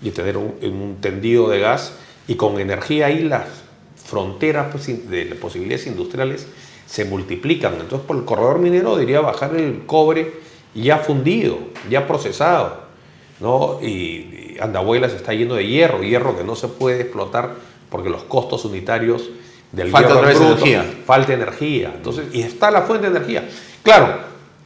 [0.00, 1.94] y tener un, tendido de gas
[2.28, 3.48] y con energía ahí las
[3.96, 6.46] fronteras pues, de las posibilidades industriales
[6.86, 7.74] se multiplican.
[7.80, 10.34] Entonces, por el corredor minero diría bajar el cobre
[10.72, 11.58] ya fundido,
[11.90, 12.82] ya procesado.
[13.40, 13.80] ¿no?
[13.82, 17.56] Y, Andahuela se está yendo de hierro, hierro que no se puede explotar
[17.90, 19.30] porque los costos unitarios
[19.72, 20.84] del falta hierro energía.
[21.04, 21.92] falta energía.
[21.94, 23.48] Entonces, y está la fuente de energía.
[23.82, 24.18] Claro,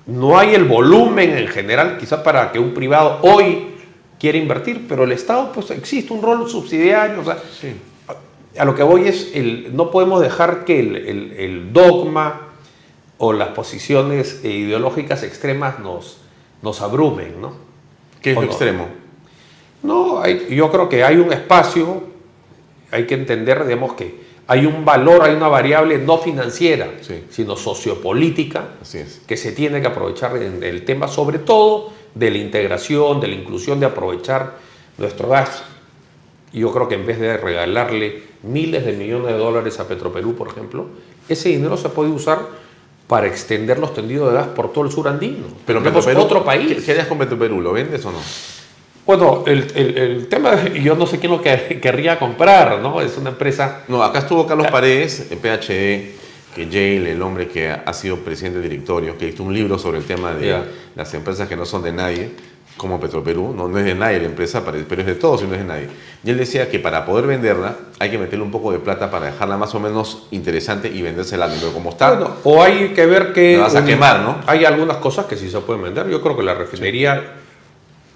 [0.06, 3.68] no hay el volumen en general, quizás para que un privado hoy
[4.18, 7.20] quiere invertir, pero el Estado, pues existe un rol subsidiario.
[7.20, 7.38] O sea,
[8.58, 12.48] a lo que voy es, el, no podemos dejar que el, dogma
[13.18, 16.18] o las posiciones ideológicas extremas nos,
[16.62, 17.52] nos abrumen, ¿no?
[18.20, 18.88] ¿Qué es lo extremo?
[19.82, 22.02] No, yo creo que hay un espacio,
[22.90, 26.88] hay que entender, digamos, que hay un valor, hay una variable no financiera,
[27.30, 28.70] sino sociopolítica,
[29.24, 33.34] que se tiene que aprovechar en el tema, sobre todo de la integración, de la
[33.36, 34.56] inclusión, de aprovechar
[34.98, 35.62] nuestro gas.
[36.52, 40.48] Yo creo que en vez de regalarle miles de millones de dólares a Petroperú, por
[40.48, 40.86] ejemplo,
[41.28, 42.40] ese dinero se puede usar
[43.06, 45.46] para extender los tendidos de gas por todo el sur andino.
[45.64, 46.82] Pero Petroperú, otro país.
[46.84, 47.60] ¿Qué, harías con Petroperú?
[47.60, 48.18] ¿Lo vendes o no?
[49.06, 53.00] Bueno, el, el, el, tema, yo no sé quién lo que, querría comprar, ¿no?
[53.00, 53.82] Es una empresa...
[53.88, 56.14] No, acá estuvo Carlos Paredes, en PHE,
[56.54, 59.98] que Yale, el hombre que ha sido presidente del directorio, que hizo un libro sobre
[59.98, 60.56] el tema de
[60.94, 62.30] las empresas que no son de nadie,
[62.76, 65.52] como Petroperú, no, no es de nadie la empresa, pero es de todos y no
[65.52, 65.88] es de nadie.
[66.24, 69.26] Y él decía que para poder venderla hay que meterle un poco de plata para
[69.26, 72.12] dejarla más o menos interesante y vendérsela pero como está.
[72.12, 73.58] Bueno, o hay que ver que...
[73.58, 74.38] vas a quemar, ¿no?
[74.46, 76.08] Hay algunas cosas que sí se pueden vender.
[76.08, 77.39] Yo creo que la refinería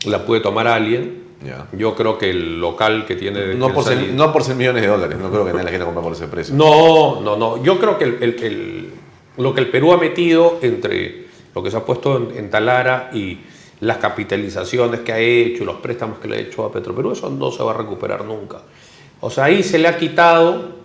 [0.07, 1.25] la puede tomar alguien.
[1.73, 3.55] Yo creo que el local que tiene...
[3.55, 5.85] No por, ser, no por ser millones de dólares, no creo que nadie la quiera
[5.85, 6.55] comprar por ese precio.
[6.55, 7.63] No, no, no.
[7.63, 8.91] Yo creo que el,
[9.37, 13.11] lo que el Perú ha metido entre lo que se ha puesto en, en Talara
[13.13, 13.41] y
[13.81, 17.29] las capitalizaciones que ha hecho y los préstamos que le ha hecho a Petroperú, eso
[17.29, 18.63] no se va a recuperar nunca.
[19.21, 20.77] O sea, ahí se le ha quitado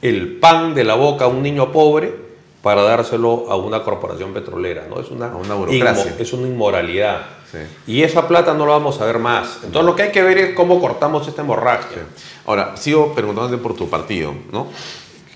[0.00, 2.29] el pan de la boca a un niño pobre
[2.62, 5.00] para dárselo a una corporación petrolera, ¿no?
[5.00, 6.14] Es una, una burocracia.
[6.18, 7.26] es una inmoralidad.
[7.86, 9.58] Y esa plata no la vamos a ver más.
[9.64, 11.98] Entonces lo que hay que ver es cómo cortamos esta hemorragia.
[12.46, 14.68] Ahora, sigo preguntándote por tu partido, ¿no?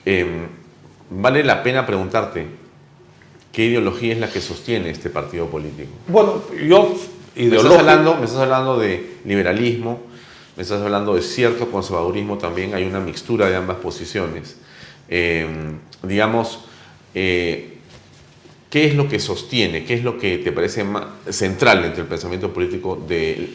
[0.04, 0.46] Em,
[1.10, 2.46] vale la pena preguntarte,
[3.54, 5.92] ¿Qué ideología es la que sostiene este partido político?
[6.08, 6.92] Bueno, yo...
[7.36, 10.00] Me estás, hablando, me estás hablando de liberalismo,
[10.56, 14.56] me estás hablando de cierto conservadurismo también, hay una mixtura de ambas posiciones.
[15.08, 15.46] Eh,
[16.02, 16.60] digamos,
[17.14, 17.74] eh,
[18.70, 22.08] ¿qué es lo que sostiene, qué es lo que te parece más central entre el
[22.08, 23.50] pensamiento político de,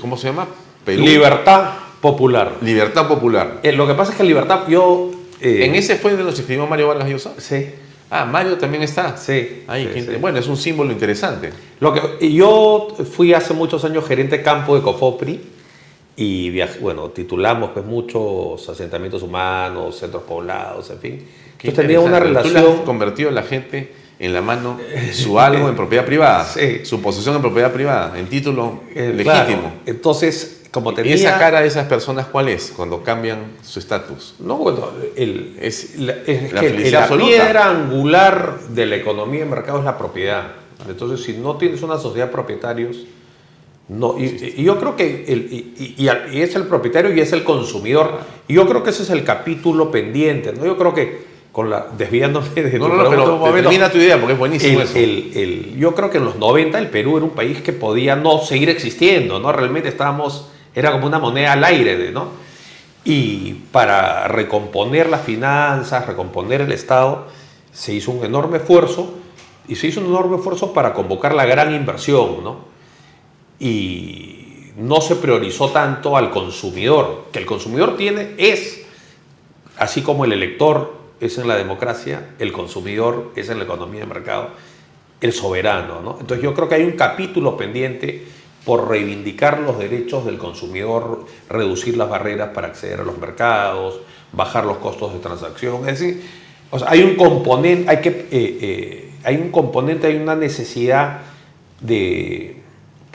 [0.00, 0.46] ¿cómo se llama?
[0.86, 2.58] Libertad popular.
[2.62, 3.60] Libertad popular.
[3.62, 5.10] Eh, lo que pasa es que libertad, yo...
[5.40, 7.34] ¿En ese fue de los que escribió Mario Vargas Llosa?
[7.38, 7.66] Sí.
[8.10, 9.16] Ah, Mario también está.
[9.16, 9.64] Sí.
[10.20, 11.50] Bueno, es un símbolo interesante.
[11.80, 15.40] Lo que, yo fui hace muchos años gerente campo de Cofopri
[16.16, 16.50] y
[16.80, 21.28] bueno, titulamos pues muchos asentamientos humanos, centros poblados, en fin.
[21.52, 22.64] Entonces tenía una relación.
[22.64, 24.78] Tú convertido a la gente en la mano
[25.12, 26.84] su algo en propiedad privada, sí.
[26.84, 29.74] su posesión en propiedad privada, en título eh, legítimo.
[29.84, 30.56] Entonces,
[31.04, 34.34] ¿Y esa cara de esas personas cuál es cuando cambian su estatus?
[34.38, 36.14] No, bueno, el, es, la,
[37.16, 40.52] piedra angular de la economía de mercado es la propiedad.
[40.86, 42.98] Entonces, si no tienes una sociedad de propietarios,
[43.88, 46.08] no, y, yo creo que el, y,
[46.40, 48.20] es el propietario y es el consumidor.
[48.48, 50.52] Y yo creo que ese es el capítulo pendiente.
[50.52, 50.64] ¿no?
[50.64, 54.34] Yo creo que con la desviándome de no, no, no, pero termina tu idea porque
[54.34, 54.98] es buenísimo eso.
[55.78, 58.68] yo creo que en los 90 el Perú era un país que podía no seguir
[58.68, 59.50] existiendo, ¿no?
[59.52, 62.28] Realmente estábamos era como una moneda al aire, ¿no?
[63.04, 67.28] Y para recomponer las finanzas, recomponer el Estado,
[67.72, 69.14] se hizo un enorme esfuerzo
[69.66, 72.75] y se hizo un enorme esfuerzo para convocar la gran inversión, ¿no?
[73.58, 78.82] Y no se priorizó tanto al consumidor, que el consumidor tiene, es,
[79.78, 84.06] así como el elector es en la democracia, el consumidor es en la economía de
[84.06, 84.50] mercado,
[85.20, 86.18] el soberano, ¿no?
[86.20, 88.26] Entonces yo creo que hay un capítulo pendiente
[88.66, 94.00] por reivindicar los derechos del consumidor, reducir las barreras para acceder a los mercados,
[94.32, 95.88] bajar los costos de transacción.
[95.88, 96.22] Es decir,
[96.86, 101.20] hay un componente, hay, que, eh, eh, hay un componente, hay una necesidad
[101.80, 102.55] de,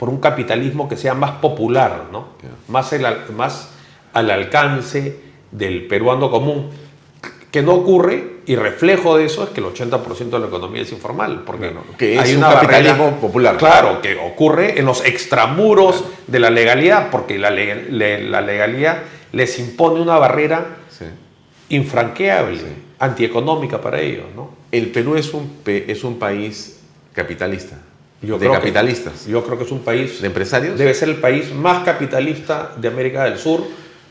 [0.02, 2.30] por un capitalismo que sea más popular, ¿no?
[2.66, 2.92] más,
[3.36, 3.68] más
[4.12, 5.16] al alcance
[5.52, 6.70] del peruano común
[7.52, 10.90] que no ocurre y reflejo de eso es que el 80% de la economía es
[10.90, 13.56] informal, porque que hay un capitalismo popular.
[13.58, 20.00] Claro, que ocurre en los extramuros de la legalidad, porque la, la, legalidad les impone
[20.00, 20.78] una barrera
[21.68, 22.58] infranqueable,
[22.98, 24.26] antieconómica para ellos.
[24.34, 24.50] ¿no?
[24.72, 26.80] El Perú es un, es un país
[27.12, 27.78] capitalista.
[28.22, 29.26] Yo de capitalistas.
[29.26, 30.20] yo creo que es un país...
[30.20, 30.78] ¿De empresarios?
[30.78, 33.64] Debe ser el país más capitalista de América del Sur,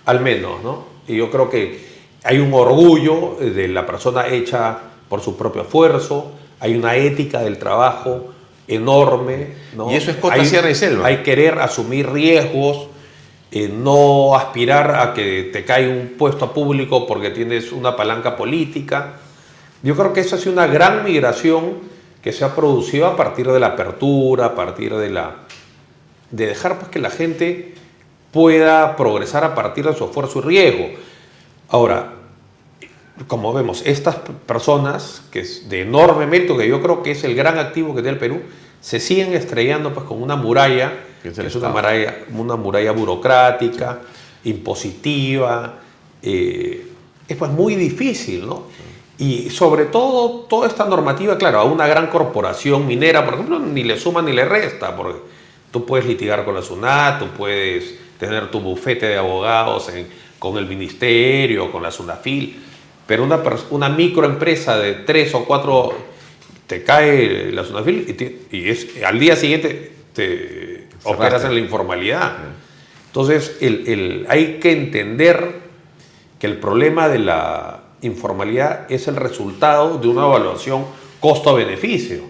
[0.06, 0.86] al menos, ¿no?
[1.08, 1.80] Y yo creo que
[2.24, 7.58] hay un orgullo de la persona hecha por su propio esfuerzo, hay una ética del
[7.58, 8.32] trabajo
[8.68, 9.48] enorme.
[9.90, 11.08] Y eso es costa, sierra y selva.
[11.08, 12.88] Hay querer asumir riesgos,
[13.52, 19.16] eh, no aspirar a que te caiga un puesto público porque tienes una palanca política.
[19.84, 21.80] Yo creo que esa es una gran migración
[22.22, 25.36] que se ha producido a partir de la apertura, a partir de la
[26.32, 27.76] de dejar pues, que la gente
[28.32, 30.90] pueda progresar a partir de su esfuerzo y riesgo.
[31.70, 32.14] Ahora,
[33.28, 37.36] como vemos, estas personas, que es de enorme mérito, que yo creo que es el
[37.36, 38.42] gran activo que tiene el Perú,
[38.80, 44.00] se siguen estrellando pues, con una muralla, que es, una muralla, una muralla burocrática,
[44.44, 45.80] impositiva,
[46.24, 46.88] eh,
[47.28, 48.64] es pues muy difícil, ¿no?
[49.22, 53.84] Y sobre todo, toda esta normativa, claro, a una gran corporación minera, por ejemplo, ni
[53.84, 55.20] le suma ni le resta, porque
[55.72, 59.90] Tú puedes litigar con la SUNAT, tú puedes tener tu bufete de abogados
[60.38, 62.62] con el ministerio, con la SUNAFIL,
[63.08, 65.94] pero una, una microempresa de tres o cuatro
[66.68, 72.36] te cae la SUNAFIL y, es, al día siguiente te operas en la informalidad.
[73.08, 75.62] Entonces, el, hay que entender
[76.38, 80.86] que el problema de la informalidad es el resultado de una evaluación
[81.20, 82.22] costo-beneficio.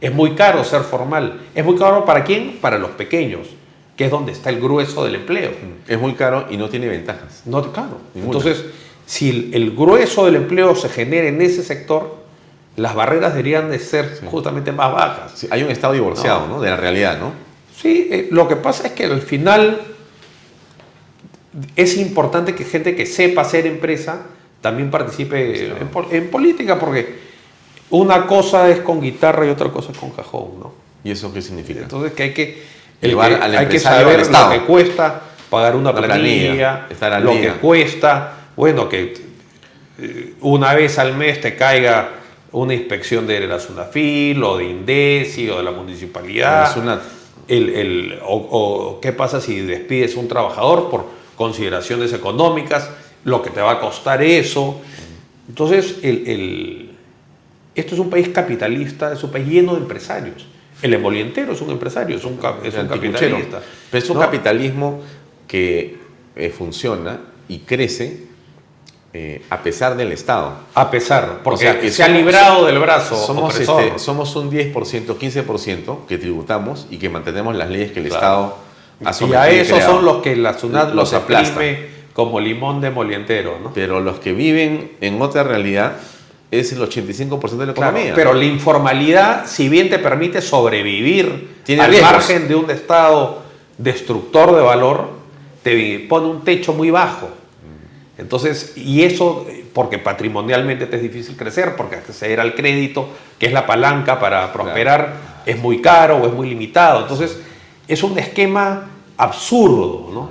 [0.00, 1.40] Es muy caro ser formal.
[1.54, 2.58] ¿Es muy caro para quién?
[2.60, 3.48] Para los pequeños,
[3.96, 5.52] que es donde está el grueso del empleo.
[5.86, 7.42] Es muy caro y no tiene ventajas.
[7.44, 7.98] No, claro.
[8.14, 8.64] Entonces,
[9.06, 12.20] si el, grueso del empleo se genera en ese sector,
[12.76, 15.46] las barreras deberían de ser justamente más bajas.
[15.50, 16.60] hay un estado divorciado ¿no?
[16.60, 17.32] de la realidad, ¿no?
[17.76, 19.80] Sí, eh, lo que pasa es que al final
[21.76, 24.26] es importante que gente que sepa hacer empresa
[24.60, 25.72] también participe
[26.10, 27.18] en, política, porque
[27.90, 30.72] una cosa es con guitarra y otra cosa es con cajón, ¿no?
[31.02, 31.80] ¿Y eso qué significa?
[31.80, 32.62] Entonces que hay que,
[33.00, 36.86] hay que saber lo que cuesta pagar una planilla,
[37.20, 39.14] lo que cuesta, bueno, que
[39.98, 42.10] eh, una vez al mes te caiga
[42.52, 46.74] una inspección de la SUNAFIL o de INDECI o de la municipalidad.
[47.48, 52.90] El, el, o, qué pasa si despides a un trabajador por consideraciones económicas,
[53.24, 54.80] lo que te va a costar eso.
[55.48, 56.90] Entonces, el,
[57.74, 60.46] esto es un país capitalista, es un país lleno de empresarios.
[60.82, 63.60] El emolientero es un empresario, es un, es un capitalista.
[63.90, 65.00] Pero es un capitalismo
[65.46, 65.98] que
[66.36, 68.28] eh, funciona y crece
[69.12, 70.52] eh, a pesar del Estado.
[70.74, 73.16] A pesar, porque se ha librado del brazo.
[73.16, 78.06] Somos, este, somos un 10%, 15% que tributamos y que mantenemos las leyes que el
[78.06, 83.58] Estado y a esos son los que la SUNAT los, aplime como limón de molientero.
[83.62, 83.72] ¿no?
[83.72, 85.96] Pero los que viven en otra realidad
[86.50, 88.12] es el 85% de la economía.
[88.14, 93.42] pero la informalidad, si bien te permite sobrevivir ¿Tiene al margen de un Estado
[93.78, 95.08] destructor de valor,
[95.62, 97.30] te pone un techo muy bajo.
[98.18, 103.52] Entonces, y eso, porque patrimonialmente te es difícil crecer, porque acceder al crédito, que es
[103.52, 105.14] la palanca para prosperar,
[105.46, 107.00] es muy caro o es muy limitado.
[107.00, 107.40] Entonces,
[107.88, 110.30] es un esquema absurdo, ¿no?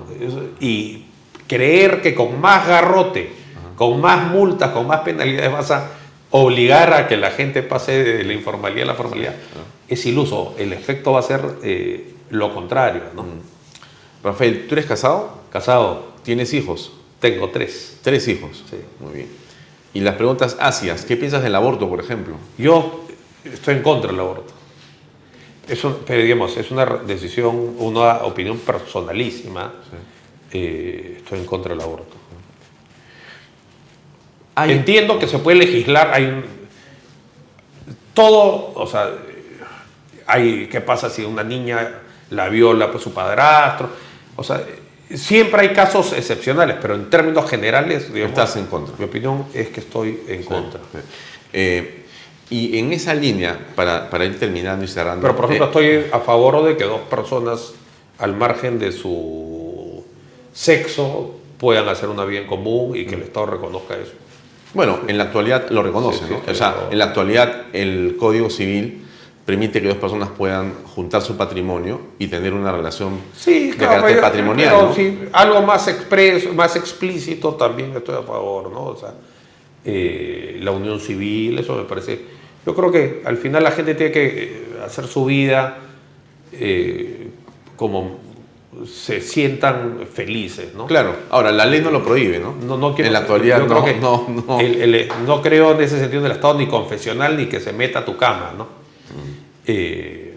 [0.59, 1.08] Y
[1.49, 3.31] creer que con más garrote,
[3.75, 5.91] con más multas, con más penalidades vas a
[6.29, 9.35] obligar a que la gente pase de la informalidad a la formalidad,
[9.87, 10.55] es iluso.
[10.57, 13.25] El efecto va a ser eh, lo contrario, ¿no?
[14.23, 15.39] Rafael, ¿tú eres casado?
[15.51, 16.09] Casado.
[16.23, 16.93] ¿Tienes hijos?
[17.19, 17.97] Tengo tres.
[18.03, 18.63] ¿Tres hijos?
[18.69, 18.77] Sí.
[18.99, 19.27] Muy bien.
[19.93, 22.35] Y las preguntas ácidas, ¿qué piensas del aborto, por ejemplo?
[22.57, 23.05] Yo
[23.43, 24.53] estoy en contra del aborto.
[25.67, 29.73] Eso, pero digamos, es una decisión, una opinión personalísima.
[30.51, 32.15] Eh, estoy en contra del aborto.
[34.57, 36.43] Entiendo que se puede legislar, hay un,
[38.13, 39.09] todo, o sea,
[40.27, 43.89] hay, ¿qué pasa si una niña la viola por su padrastro?
[44.35, 44.61] O sea,
[45.13, 48.95] siempre hay casos excepcionales, pero en términos generales, digamos, estás en contra.
[48.97, 50.81] Mi opinión es que estoy en contra.
[51.53, 52.05] Eh,
[52.49, 55.21] y en esa línea, para, para, ir terminando y cerrando.
[55.21, 57.73] Pero, por ejemplo, eh, estoy a favor de que dos personas,
[58.17, 59.58] al margen de su
[60.59, 64.11] sexo, puedan hacer una vida en común y que el Estado reconozca eso.
[64.73, 66.41] Bueno, en la actualidad lo reconoce, ¿no?
[66.45, 69.05] o sea, en la actualidad el Código Civil
[69.45, 74.75] permite que dos personas puedan juntar su patrimonio y tener una relación de carácter patrimonial.
[75.31, 78.83] algo más expreso, más explícito también estoy a favor, ¿no?
[78.83, 79.13] O sea,
[79.85, 84.11] eh, la unión civil, eso me parece yo creo que al final la gente tiene
[84.11, 85.77] que eh, hacer su vida
[86.51, 87.29] eh,
[87.77, 88.28] como
[88.85, 90.87] se sientan felices, ¿no?
[90.87, 91.15] Claro.
[91.29, 92.55] Ahora, la ley no lo prohíbe, ¿no?
[92.61, 94.59] No, no En la actualidad no, no, no.
[95.25, 98.17] no creo en ese sentido del Estado ni confesional ni que se meta a tu
[98.17, 98.63] cama, ¿no?
[98.65, 99.39] Mm.
[99.67, 100.29] Eh,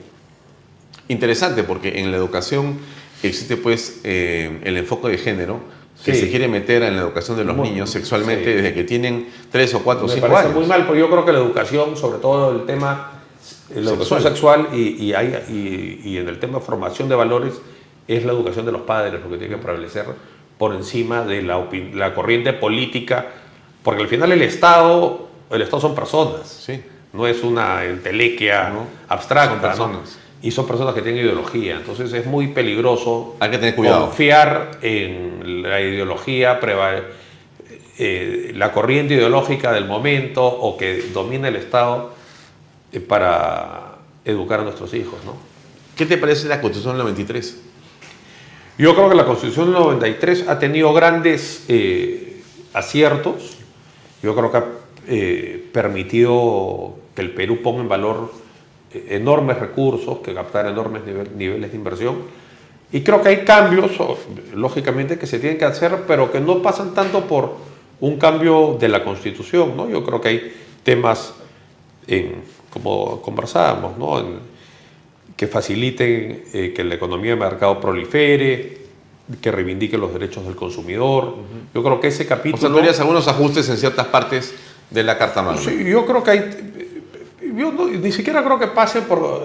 [1.08, 2.78] Interesante, porque en la educación
[3.22, 5.60] existe pues el enfoque de género,
[6.04, 9.74] que se quiere meter en la educación de los niños sexualmente desde que tienen 3
[9.74, 10.54] o 4 o 5 años.
[10.54, 13.22] muy mal, porque yo creo que la educación, sobre todo el tema
[13.74, 17.54] la educación sexual y, y, hay, y, en el tema de formación de valores,
[18.08, 20.06] es la educación de los padres lo que tiene que prevalecer
[20.58, 23.26] por encima de la, la corriente política,
[23.82, 26.82] porque al final el Estado, el Estado son personas, sí.
[27.12, 28.72] no es una entelequia
[29.08, 29.74] abstracta.
[29.74, 31.76] Son personas y son personas que tienen ideología.
[31.76, 34.06] Entonces es muy peligroso Hay que tener cuidado.
[34.06, 36.58] confiar en la ideología,
[37.98, 42.12] eh, la corriente ideológica del momento o que domina el Estado
[42.92, 45.24] eh, para educar a nuestros hijos.
[45.24, 45.36] ¿no?
[45.96, 47.62] ¿Qué te parece la Constitución del 93?
[48.78, 52.42] Yo creo que la Constitución del 93 ha tenido grandes eh,
[52.72, 53.58] aciertos.
[54.22, 54.64] Yo creo que ha
[55.72, 58.32] permitido que el Perú ponga en valor
[58.94, 62.16] enormes recursos, que captar enormes niveles de inversión.
[62.92, 63.92] Y creo que hay cambios,
[64.54, 67.56] lógicamente, que se tienen que hacer, pero que no pasan tanto por
[68.00, 69.76] un cambio de la Constitución.
[69.76, 69.88] ¿no?
[69.88, 70.52] Yo creo que hay
[70.82, 71.34] temas,
[72.70, 74.51] como conversábamos, ¿no?
[75.42, 78.78] Que faciliten eh, que la economía de mercado prolifere,
[79.40, 81.34] que reivindique los derechos del consumidor.
[81.74, 82.78] Yo creo que ese capítulo...
[82.78, 84.54] O sea, algunos ajustes en ciertas partes
[84.88, 85.60] de la Carta Magna.
[85.60, 86.44] Sí, yo creo que hay
[87.56, 89.42] yo ni siquiera creo que pase por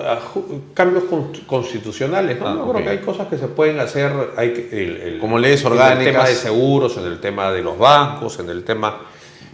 [0.75, 1.05] cambios
[1.47, 2.39] constitucionales.
[2.39, 2.47] ¿no?
[2.47, 4.11] Ah, creo que hay cosas que se pueden hacer.
[4.37, 5.99] Hay el, Como leyes orgánicas.
[5.99, 8.99] En el tema de seguros, en el tema de los bancos, en el tema.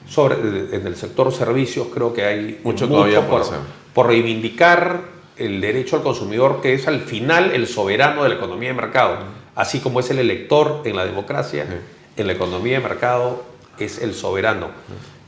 [0.10, 3.44] Sobre, en el sector servicios creo que hay mucho, todavía por,
[3.94, 8.70] por reivindicar el derecho al consumidor, que es al final el soberano de la economía
[8.70, 9.18] de mercado.
[9.56, 11.66] Así como es el elector en la democracia,
[12.16, 13.44] en la economía de mercado
[13.80, 14.70] es el soberano,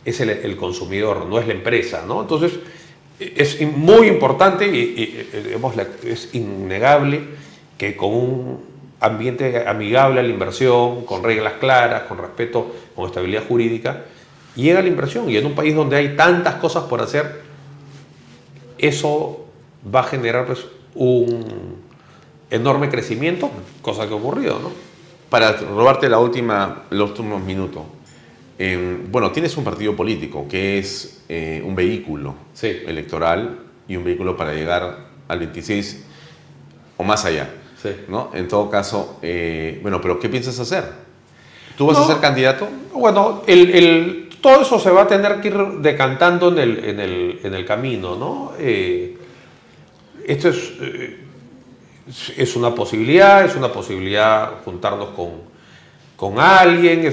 [0.04, 2.04] es el, el consumidor, no es la empresa.
[2.08, 2.22] ¿no?
[2.22, 2.54] Entonces,
[3.20, 5.30] es muy importante y,
[6.04, 7.22] es innegable
[7.78, 8.66] que con un
[9.00, 14.04] ambiente amigable a la inversión, con reglas claras, con respeto, con estabilidad jurídica,
[14.56, 15.30] llega la inversión.
[15.30, 17.42] Y en un país donde hay tantas cosas por hacer,
[18.78, 19.45] eso
[19.94, 20.66] va a generar pues,
[20.96, 21.84] un
[22.50, 24.60] enorme crecimiento, cosa que ha ocurrido.
[24.60, 24.72] ¿no?
[25.30, 27.84] Para robarte la última, los últimos minutos,
[29.12, 34.54] bueno, tienes un partido político que es eh, un vehículo electoral y un vehículo para
[34.54, 36.06] llegar al 26
[36.98, 37.50] o más allá.
[38.08, 38.32] ¿no?
[38.34, 40.84] En todo caso, eh, bueno, pero ¿qué piensas hacer?
[41.78, 42.68] ¿Tú vas a ser candidato?
[42.94, 47.40] Bueno, el, todo eso se va a tener que ir decantando en el, en el,
[47.44, 48.54] en el camino, ¿no?
[50.24, 50.74] Eh, esto es,
[52.38, 55.32] es una posibilidad, es una posibilidad juntarnos con,
[56.16, 57.04] con alguien,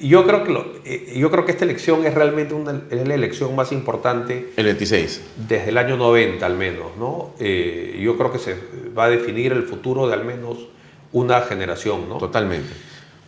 [0.00, 3.56] yo creo, que eh, yo creo que esta elección es realmente una, es la elección
[3.56, 4.50] más importante.
[4.56, 5.22] El 26.
[5.48, 7.34] Desde el año 90 al menos, ¿no?
[7.38, 8.56] Eh, yo creo que se
[8.96, 10.68] va a definir el futuro de al menos
[11.12, 12.18] una generación, ¿no?
[12.18, 12.74] Totalmente.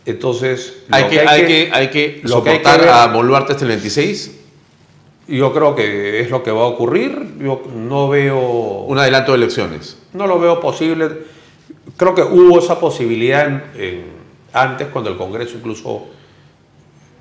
[0.05, 4.39] Entonces, hay que, hay que, hay que soportar a Boluarte hasta el 26.
[5.27, 7.35] Yo creo que es lo que va a ocurrir.
[7.39, 8.39] Yo no veo...
[8.39, 9.97] Un adelanto de elecciones.
[10.13, 11.09] No lo veo posible.
[11.97, 13.63] Creo que hubo esa posibilidad
[14.53, 16.07] antes, cuando el Congreso incluso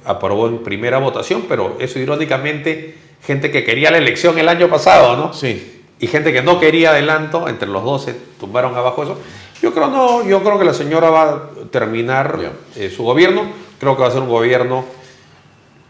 [0.05, 5.17] aprobó en primera votación, pero eso irónicamente, gente que quería la elección el año pasado,
[5.17, 5.33] ¿no?
[5.33, 5.83] Sí.
[5.99, 9.19] Y gente que no quería adelanto, entre los dos se tumbaron abajo eso.
[9.63, 12.39] Yo creo no, yo creo que la señora va a terminar
[12.77, 13.51] eh, su gobierno,
[13.81, 14.85] creo que va a ser un gobierno,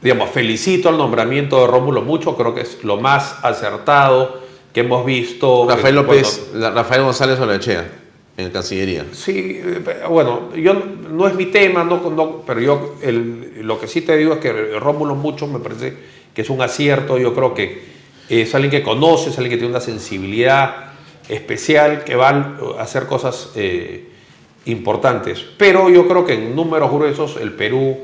[0.02, 4.40] digamos, felicito al nombramiento de Rómulo mucho, creo que es lo más acertado
[4.72, 5.66] que hemos visto.
[5.68, 7.86] Rafael López, Rafael González Olechea
[8.36, 9.06] en Cancillería.
[9.12, 9.60] Sí,
[10.08, 12.96] bueno, yo no es mi tema, no, pero yo
[13.62, 15.96] lo que sí te digo es que Rómulo Mucho me parece
[16.34, 17.96] que es un acierto, yo creo que
[18.28, 20.92] es alguien que conoce, es alguien que tiene una sensibilidad
[21.28, 22.28] especial, que va
[22.78, 24.08] a hacer cosas eh,
[24.66, 25.44] importantes.
[25.56, 27.96] Pero yo creo que en números gruesos el Perú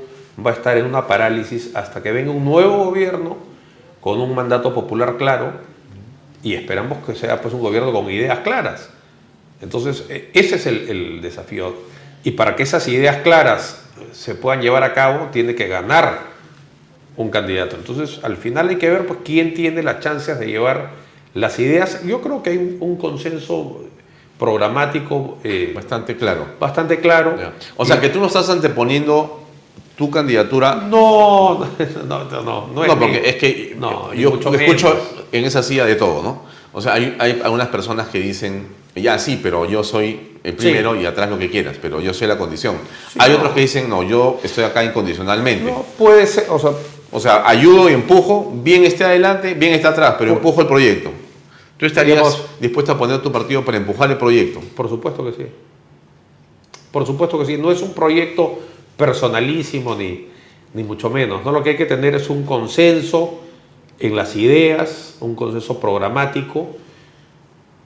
[0.44, 3.36] va a estar en una parálisis hasta que venga un nuevo gobierno
[4.00, 5.52] con un mandato popular claro
[6.42, 8.90] y esperamos que sea pues un gobierno con ideas claras
[9.62, 11.74] entonces, e, ese es el, desafío.
[12.24, 16.32] Y para que esas ideas claras se puedan llevar a cabo, tiene que ganar
[17.16, 17.76] un candidato.
[17.76, 20.90] Entonces, al final hay que ver pues, quién tiene las chances de llevar
[21.32, 22.04] las ideas.
[22.04, 23.84] Yo creo que hay un, consenso
[24.38, 26.46] programático eh, bastante claro.
[26.58, 27.36] Bastante claro.
[27.76, 29.41] O sea, que tú no estás anteponiendo
[30.02, 30.74] tu candidatura.
[30.90, 32.68] No, no, no, no.
[32.74, 33.76] No, no porque es que
[34.16, 34.96] yo, escucho
[35.30, 36.42] en esa silla de todo, ¿no?
[36.72, 41.00] O sea, hay, hay algunas personas que dicen ya, sí, pero yo soy el primero
[41.00, 42.76] y atrás lo que quieras, pero yo soy la condición.
[43.18, 45.70] Hay otros que dicen, no, yo estoy acá incondicionalmente.
[45.70, 46.72] No, puede ser, o sea...
[47.14, 51.10] O sea, ayudo y empujo, bien esté adelante, bien esté atrás, pero empujo el proyecto.
[51.76, 54.60] ¿Tú estarías dispuesto a poner tu partido para empujar el proyecto?
[54.74, 55.46] Por supuesto que sí.
[56.90, 57.58] Por supuesto que sí.
[57.58, 58.60] No es un proyecto
[58.96, 60.28] personalísimo ni,
[60.74, 61.44] ni mucho menos.
[61.44, 61.52] ¿no?
[61.52, 63.40] Lo que hay que tener es un consenso
[63.98, 66.76] en las ideas, un consenso programático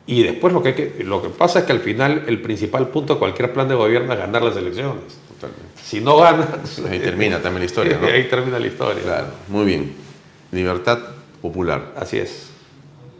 [0.07, 3.15] y después lo que, que, lo que pasa es que al final el principal punto
[3.15, 5.03] de cualquier plan de gobierno es ganar las elecciones.
[5.83, 6.49] Si no ganas...
[6.89, 8.07] Ahí termina también la historia, ¿no?
[8.07, 9.03] Ahí termina la historia.
[9.03, 9.93] Claro, muy bien.
[10.53, 10.99] Libertad
[11.43, 11.93] popular.
[11.97, 12.51] Así es.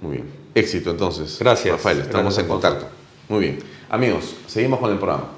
[0.01, 0.31] Muy bien.
[0.55, 1.39] Éxito entonces.
[1.41, 1.73] Gracias.
[1.73, 2.87] Rafael, estamos en contacto.
[3.29, 3.59] Muy bien.
[3.91, 5.36] Amigos, seguimos con el programa.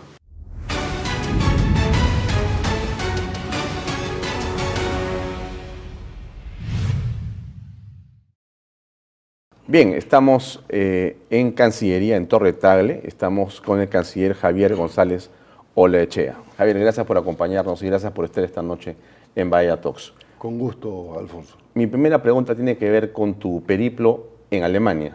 [9.70, 13.02] Bien, estamos eh, en Cancillería, en Torre Tagle.
[13.04, 15.28] Estamos con el canciller Javier González
[15.74, 16.36] Olechea.
[16.56, 18.96] Javier, gracias por acompañarnos y gracias por estar esta noche
[19.36, 20.14] en Bahía Talks.
[20.38, 21.58] Con gusto, Alfonso.
[21.74, 25.12] Mi primera pregunta tiene que ver con tu periplo en Alemania.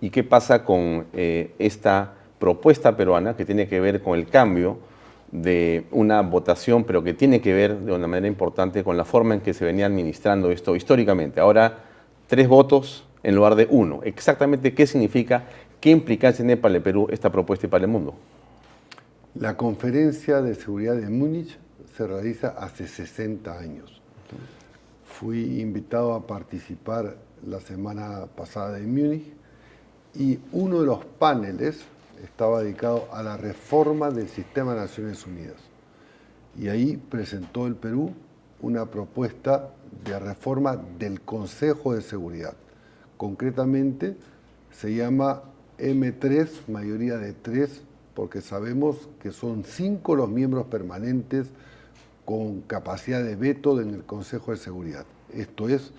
[0.00, 4.78] ¿Y qué pasa con eh, esta propuesta peruana que tiene que ver con el cambio
[5.30, 9.34] de una votación, pero que tiene que ver de una manera importante con la forma
[9.34, 11.38] en que se venía administrando esto históricamente?
[11.38, 11.80] Ahora,
[12.28, 14.00] tres votos en lugar de uno.
[14.04, 15.44] Exactamente qué significa,
[15.80, 18.14] qué implicancia tiene para el Perú esta propuesta y para el mundo.
[19.34, 21.58] La conferencia de seguridad de Múnich
[21.96, 24.00] se realiza hace 60 años.
[25.04, 27.16] Fui invitado a participar
[27.46, 29.32] la semana pasada en Múnich
[30.14, 31.82] y uno de los paneles
[32.22, 35.56] estaba dedicado a la reforma del sistema de Naciones Unidas.
[36.58, 38.12] Y ahí presentó el Perú
[38.60, 39.70] una propuesta
[40.04, 42.54] de reforma del Consejo de Seguridad.
[43.18, 44.16] Concretamente
[44.70, 45.42] se llama
[45.78, 47.82] M3, mayoría de tres,
[48.14, 51.48] porque sabemos que son cinco los miembros permanentes
[52.24, 55.04] con capacidad de veto en el Consejo de Seguridad.
[55.34, 55.90] Esto es,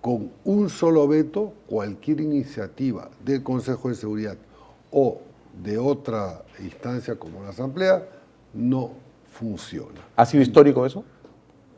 [0.00, 4.36] con un solo veto, cualquier iniciativa del Consejo de Seguridad
[4.90, 5.20] o
[5.62, 8.08] de otra instancia como la Asamblea
[8.54, 8.92] no
[9.30, 10.00] funciona.
[10.16, 11.04] ¿Ha sido histórico eso?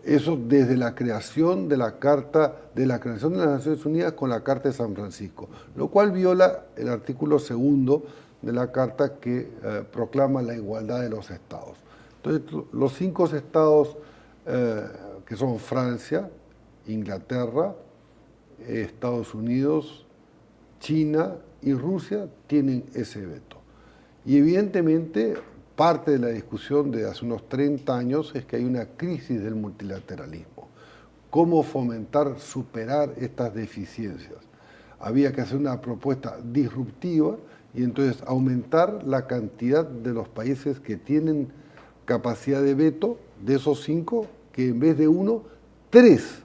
[0.08, 4.30] Eso desde la creación de la Carta, de la creación de las Naciones Unidas con
[4.30, 8.04] la Carta de San Francisco, lo cual viola el artículo segundo
[8.40, 11.76] de la Carta que eh, proclama la igualdad de los estados.
[12.16, 12.42] Entonces,
[12.72, 13.98] los cinco estados
[14.46, 14.82] eh,
[15.26, 16.30] que son Francia,
[16.86, 17.74] Inglaterra,
[18.66, 20.06] Estados Unidos,
[20.80, 23.58] China y Rusia tienen ese veto.
[24.24, 25.34] Y evidentemente
[25.78, 29.54] parte de la discusión de hace unos 30 años es que hay una crisis del
[29.54, 30.66] multilateralismo.
[31.30, 34.40] ¿Cómo fomentar, superar estas deficiencias?
[34.98, 37.36] Había que hacer una propuesta disruptiva
[37.72, 41.52] y entonces aumentar la cantidad de los países que tienen
[42.06, 45.44] capacidad de veto, de esos cinco, que en vez de uno,
[45.90, 46.40] tres.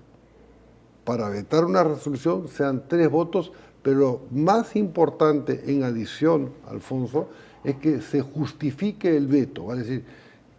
[1.05, 7.29] Para vetar una resolución sean tres votos, pero más importante en adición, Alfonso,
[7.63, 10.03] es que se justifique el veto, es decir,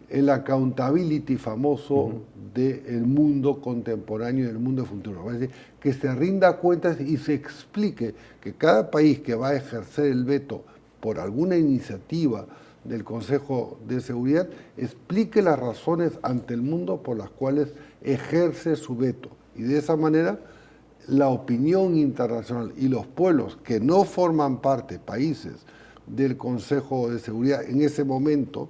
[0.09, 2.21] el accountability famoso
[2.53, 5.31] del mundo contemporáneo y del mundo futuro.
[5.31, 9.55] Es decir, que se rinda cuentas y se explique que cada país que va a
[9.55, 10.63] ejercer el veto
[10.99, 12.45] por alguna iniciativa
[12.83, 14.47] del Consejo de Seguridad
[14.77, 19.29] explique las razones ante el mundo por las cuales ejerce su veto.
[19.55, 20.39] Y de esa manera
[21.07, 25.65] la opinión internacional y los pueblos que no forman parte, países,
[26.07, 28.69] del Consejo de Seguridad en ese momento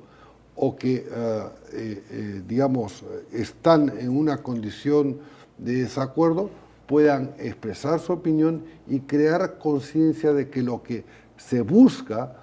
[0.55, 5.17] o que, eh, eh, eh, digamos, están en una condición
[5.57, 6.49] de desacuerdo,
[6.87, 11.03] puedan expresar su opinión y crear conciencia de que lo que
[11.37, 12.37] se busca,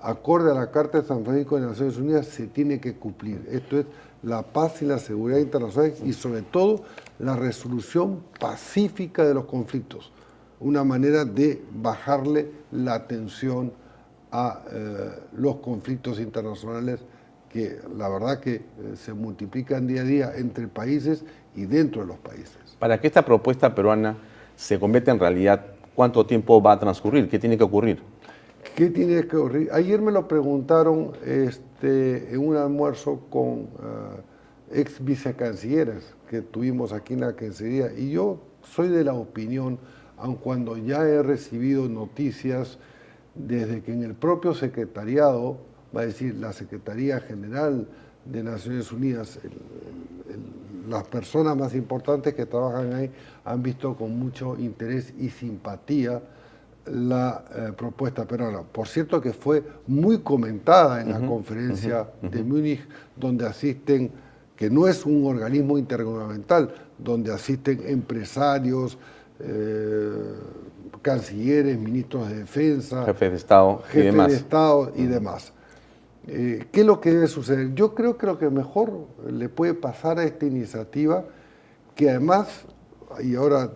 [0.00, 3.46] acorde a la Carta de San Francisco de Naciones Unidas, se tiene que cumplir.
[3.50, 3.86] Esto es
[4.22, 6.84] la paz y la seguridad internacional y sobre todo
[7.18, 10.12] la resolución pacífica de los conflictos,
[10.60, 13.72] una manera de bajarle la tensión
[14.32, 17.00] a eh, los conflictos internacionales
[17.48, 18.62] que la verdad que eh,
[18.94, 21.24] se multiplican día a día entre países
[21.54, 22.58] y dentro de los países.
[22.78, 24.16] Para que esta propuesta peruana
[24.54, 25.64] se convierta en realidad,
[25.94, 27.28] ¿cuánto tiempo va a transcurrir?
[27.28, 28.02] ¿Qué tiene que ocurrir?
[28.74, 29.70] ¿Qué tiene que ocurrir?
[29.72, 37.14] Ayer me lo preguntaron este, en un almuerzo con eh, ex vicecancilleres que tuvimos aquí
[37.14, 39.78] en la Cancillería y yo soy de la opinión,
[40.16, 42.78] aun cuando ya he recibido noticias
[43.38, 45.58] desde que en el propio secretariado,
[45.96, 47.86] va a decir la Secretaría General
[48.24, 49.38] de Naciones Unidas,
[50.88, 53.10] las personas más importantes que trabajan ahí
[53.44, 56.20] han visto con mucho interés y simpatía
[56.86, 58.62] la eh, propuesta peruana.
[58.62, 62.80] Por cierto que fue muy comentada en la conferencia de Múnich,
[63.16, 64.10] donde asisten,
[64.56, 68.98] que no es un organismo intergubernamental, donde asisten empresarios,
[69.38, 70.34] eh,
[71.02, 74.28] cancilleres, ministros de defensa, jefes de Estado y demás.
[74.28, 75.52] de Estado y demás.
[76.26, 77.74] Eh, ¿Qué es lo que debe suceder?
[77.74, 78.92] Yo creo que lo que mejor
[79.30, 81.24] le puede pasar a esta iniciativa,
[81.94, 82.64] que además,
[83.22, 83.72] y ahora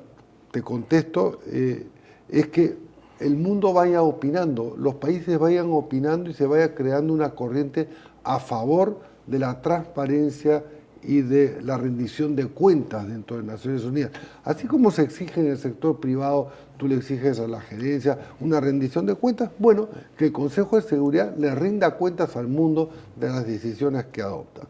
[0.51, 1.87] te contesto, eh,
[2.29, 2.77] es que
[3.21, 7.89] el mundo vaya opinando, los países vayan opinando y se vaya creando una corriente
[8.25, 10.63] a favor de la transparencia
[11.03, 14.13] y de la rendición de cuentas dentro de Naciones Unidas.
[14.45, 18.61] Así como se exige en el sector privado, tú le exiges a la gerencia una
[18.61, 23.29] rendición de cuentas, bueno, que el Consejo de Seguridad le rinda cuentas al mundo de
[23.29, 24.63] las decisiones que adopta.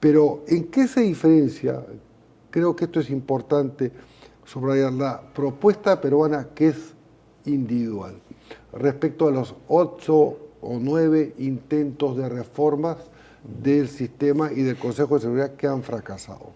[0.00, 1.82] Pero ¿en qué se diferencia?
[2.50, 3.92] Creo que esto es importante
[4.44, 6.94] subrayar la propuesta peruana que es
[7.44, 8.14] individual
[8.72, 12.96] respecto a los ocho o nueve intentos de reformas
[13.44, 16.52] del sistema y del Consejo de Seguridad que han fracasado.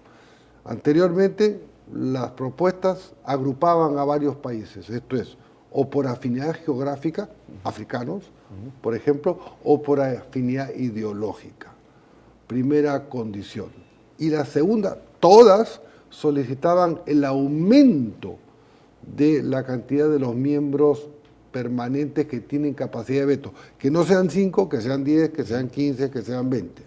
[0.64, 1.60] Anteriormente,
[1.92, 5.36] las propuestas agrupaban a varios países, esto es,
[5.70, 7.28] o por afinidad geográfica,
[7.64, 8.30] africanos,
[8.80, 11.72] por ejemplo, o por afinidad ideológica.
[12.46, 13.70] Primera condición.
[14.18, 15.80] Y la segunda, todas
[16.10, 18.36] solicitaban el aumento
[19.16, 21.08] de la cantidad de los miembros
[21.52, 23.52] permanentes que tienen capacidad de veto.
[23.78, 26.82] Que no sean 5, que sean 10, que sean 15, que sean 20.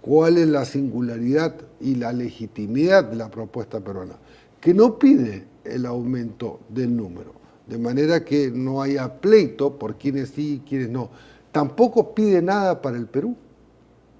[0.00, 4.16] ¿Cuál es la singularidad y la legitimidad de la propuesta peruana?
[4.60, 7.32] Que no pide el aumento del número,
[7.66, 11.10] de manera que no haya pleito por quienes sí y quienes no.
[11.52, 13.36] Tampoco pide nada para el Perú.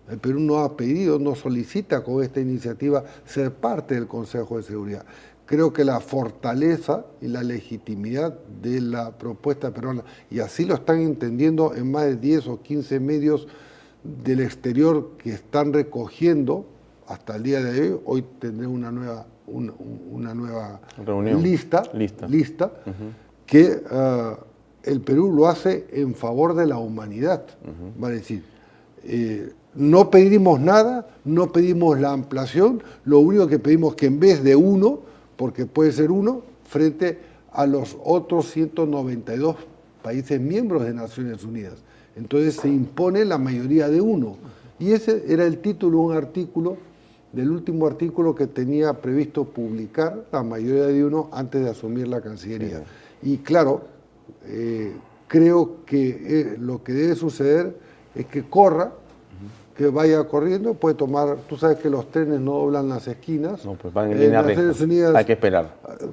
[0.08, 4.62] El Perú no ha pedido, no solicita con esta iniciativa ser parte del Consejo de
[4.62, 5.04] Seguridad
[5.48, 11.00] creo que la fortaleza y la legitimidad de la propuesta peruana, y así lo están
[11.00, 13.48] entendiendo en más de 10 o 15 medios
[14.04, 16.66] del exterior que están recogiendo
[17.06, 20.80] hasta el día de hoy, hoy tendré una nueva, una, nueva
[21.94, 22.70] lista, lista.
[23.46, 24.38] que ah,
[24.82, 27.42] el Perú lo hace en favor de la humanidad,
[28.02, 28.44] va a decir.
[29.02, 34.20] Eh, no pedimos nada, no pedimos la ampliación, lo único que pedimos es que en
[34.20, 35.07] vez de uno,
[35.38, 37.20] porque puede ser uno frente
[37.52, 39.56] a los otros 192
[40.02, 41.76] países miembros de Naciones Unidas.
[42.16, 44.36] Entonces se impone la mayoría de uno.
[44.80, 46.76] Y ese era el título un artículo,
[47.32, 52.20] del último artículo que tenía previsto publicar la mayoría de uno antes de asumir la
[52.20, 52.82] Cancillería.
[53.22, 53.82] Y claro,
[54.44, 54.92] eh,
[55.28, 57.78] creo que eh, lo que debe suceder
[58.14, 58.92] es que corra
[59.78, 63.64] que vaya corriendo, puede tomar, tú sabes que los trenes no doblan las esquinas.
[63.64, 65.16] No, pues van en, línea recta.
[65.16, 65.76] hay que esperar.
[65.88, 66.06] Eh,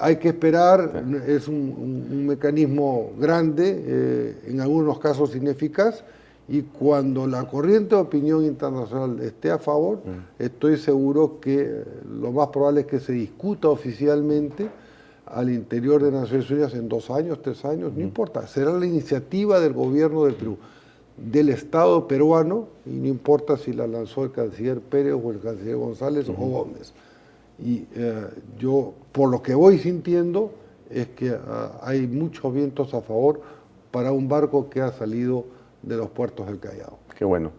[0.00, 6.02] hay que esperar, es un, mecanismo grande, eh, en algunos casos ineficaz,
[6.48, 10.42] y cuando la corriente de opinión internacional esté a favor, mm.
[10.42, 14.66] estoy seguro que lo más probable es que se discuta oficialmente
[15.26, 19.60] al interior de Naciones Unidas en dos años, tres años, no importa, será la iniciativa
[19.60, 20.56] del gobierno del Perú
[21.20, 25.76] del Estado peruano, y no importa si la lanzó el canciller Pérez o el canciller
[25.76, 26.92] González o Gómez.
[27.62, 28.26] Y eh,
[28.58, 30.52] yo, por lo que voy sintiendo,
[30.88, 33.42] es que ah, hay muchos vientos a favor
[33.90, 35.44] para un barco que ha salido
[35.82, 36.98] de los puertos del Callao.
[37.16, 37.50] Qué bueno.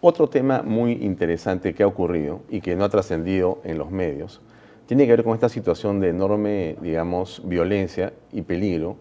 [0.00, 4.40] Otro tema muy interesante que ha ocurrido y que no ha trascendido en los medios
[4.86, 8.96] tiene que ver con esta situación de enorme, digamos, violencia y peligro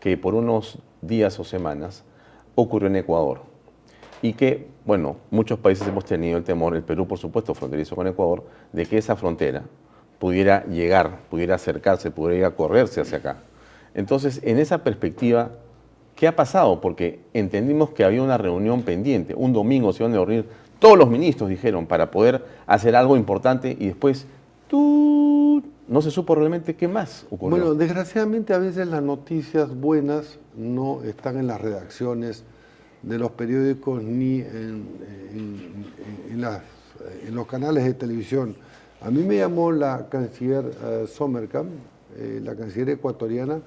[0.00, 2.04] que por unos días o semanas
[2.54, 3.40] ocurrió en Ecuador.
[4.22, 8.06] Y que, bueno, muchos países hemos tenido el temor, el Perú por supuesto fronterizo con
[8.06, 9.64] Ecuador, de que esa frontera
[10.18, 13.36] pudiera llegar, pudiera acercarse, pudiera correrse hacia acá.
[13.94, 15.50] Entonces, en esa perspectiva,
[16.16, 16.80] ¿qué ha pasado?
[16.80, 19.34] Porque entendimos que había una reunión pendiente.
[19.34, 20.48] Un domingo se iban a reunir
[20.78, 24.26] todos los ministros, dijeron, para poder hacer algo importante y después,
[24.74, 27.56] no se supo realmente qué más ocurrió.
[27.56, 32.44] Bueno, desgraciadamente a veces las noticias buenas no están en las redacciones
[33.02, 34.86] de los periódicos ni en,
[37.30, 38.56] los canales de televisión.
[39.02, 41.68] A mí me llamó la canciller uh, Sommerkamp,
[42.16, 43.60] eh, la canciller ecuatoriana,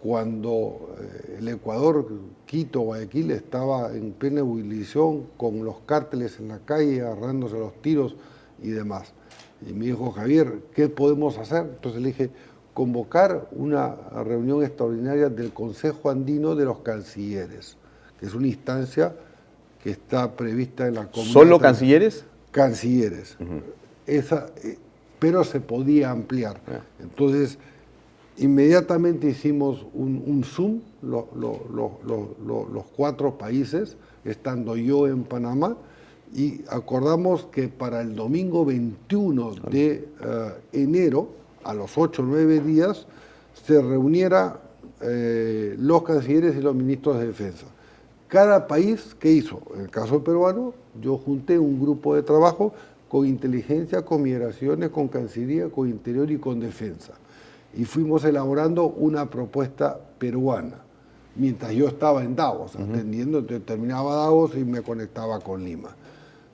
[0.00, 2.06] cuando eh, el Ecuador,
[2.46, 8.16] Quito, Guayaquil, estaba en plena ebullición con los cárteles en la calle, agarrándose los tiros
[8.62, 9.12] y demás.
[9.66, 11.62] Y me dijo, Javier, ¿qué podemos hacer?
[11.62, 12.30] Entonces le dije,
[12.74, 17.76] convocar una reunión extraordinaria del Consejo Andino de los Cancilleres,
[18.20, 19.14] que es una instancia
[19.82, 21.32] que está prevista en la Comunidad.
[21.32, 22.24] ¿Solo cancilleres?
[22.52, 23.36] Cancilleres.
[24.06, 24.78] Esa, eh,
[25.18, 26.60] pero se podía ampliar.
[27.00, 27.58] Entonces,
[28.36, 35.76] inmediatamente hicimos un, Zoom, los cuatro países, estando yo en Panamá,
[36.34, 41.28] y acordamos que para el domingo 21 de eh, enero,
[41.64, 43.06] a los 8 o 9 días
[43.66, 44.60] se reuniera
[45.00, 47.66] eh, los cancilleres y los ministros de defensa.
[48.28, 49.62] Cada país, ¿qué hizo?
[49.74, 52.72] En el caso peruano, yo junté un grupo de trabajo
[53.08, 57.14] con inteligencia, con migraciones, con cancillería, con interior y con defensa.
[57.74, 60.76] Y fuimos elaborando una propuesta peruana,
[61.36, 65.96] mientras yo estaba en Davos, atendiendo, terminaba Davos y me conectaba con Lima.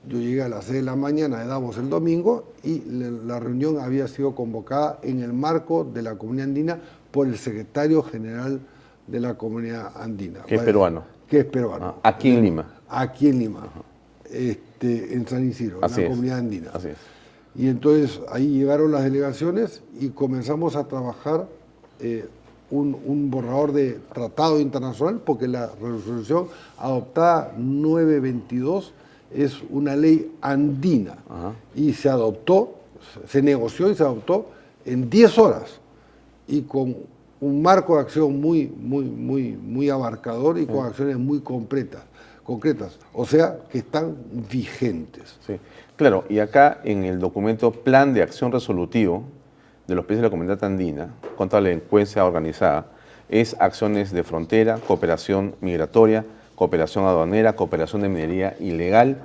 [0.09, 2.83] Yo llegué a las 6 de la mañana de Davos el domingo y
[3.27, 6.79] la reunión había sido convocada en el marco de la comunidad andina
[7.11, 8.61] por el secretario general
[9.07, 10.43] de la comunidad andina.
[10.43, 11.05] Que es peruano.
[11.29, 11.97] Que es peruano.
[12.03, 12.67] Ah, aquí en Lima.
[12.89, 13.69] Aquí en Lima.
[14.31, 16.71] Este, en San Isidro, en la comunidad andina.
[16.75, 16.97] Así es.
[17.57, 21.47] Y entonces ahí llegaron las delegaciones y comenzamos a trabajar
[22.01, 22.27] eh,
[22.71, 26.49] un, un, borrador de tratado internacional, porque la resolución
[26.79, 28.93] adoptada 922
[29.35, 31.17] es una ley andina.
[31.75, 32.75] Y se adoptó,
[33.27, 34.51] se negoció y se adoptó
[34.85, 35.81] en 10 horas.
[36.47, 36.97] Y con
[37.41, 42.03] un marco de acción muy, muy, muy, muy abarcador y con acciones muy concretas,
[42.43, 44.17] concretas, o sea, que están
[44.51, 45.37] vigentes.
[45.47, 45.59] Sí,
[45.97, 49.25] claro, y acá en el documento Plan de Acción Resolutivo
[49.87, 52.87] de los países de la Comunidad Andina contra la delincuencia organizada
[53.29, 56.25] es acciones de frontera, cooperación migratoria,
[56.55, 59.19] cooperación aduanera, cooperación de minería ilegal,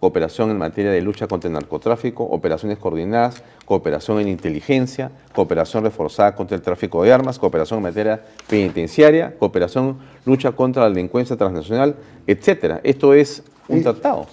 [0.00, 6.34] cooperación en materia de lucha contra el narcotráfico, operaciones coordinadas, cooperación en inteligencia, cooperación reforzada
[6.34, 11.96] contra el tráfico de armas, cooperación en materia penitenciaria, cooperación, lucha contra la delincuencia transnacional,
[12.26, 12.80] etcétera.
[12.84, 14.26] Esto es un tratado.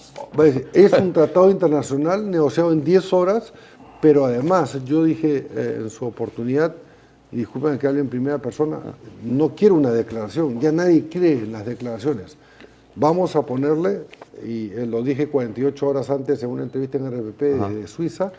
[0.73, 3.53] Es un tratado internacional negociado en 10 horas,
[4.01, 6.75] pero además yo dije eh, en su oportunidad,
[7.35, 8.79] y disculpen que hable en primera persona,
[9.21, 12.37] no quiero una declaración, ya nadie cree en las declaraciones.
[12.95, 14.03] Vamos a ponerle
[14.41, 18.31] y eh, lo dije 48 horas antes en una entrevista en RPP de, Suiza,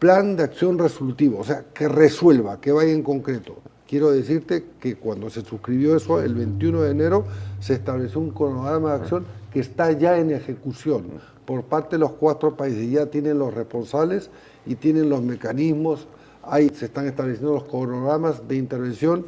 [0.00, 3.58] plan de acción resolutivo, o sea, que resuelva, que vaya en concreto.
[3.88, 7.26] Quiero decirte que cuando se suscribió eso, el 21 de enero,
[7.60, 11.04] se estableció un cronograma de acción que está ya en ejecución
[11.44, 12.90] por parte de los cuatro países.
[12.90, 14.30] Ya tienen los responsables
[14.66, 16.08] y tienen los mecanismos.
[16.48, 19.26] Ahí se están estableciendo los cronogramas de intervención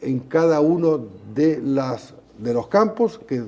[0.00, 3.42] en cada uno de, las, de los campos que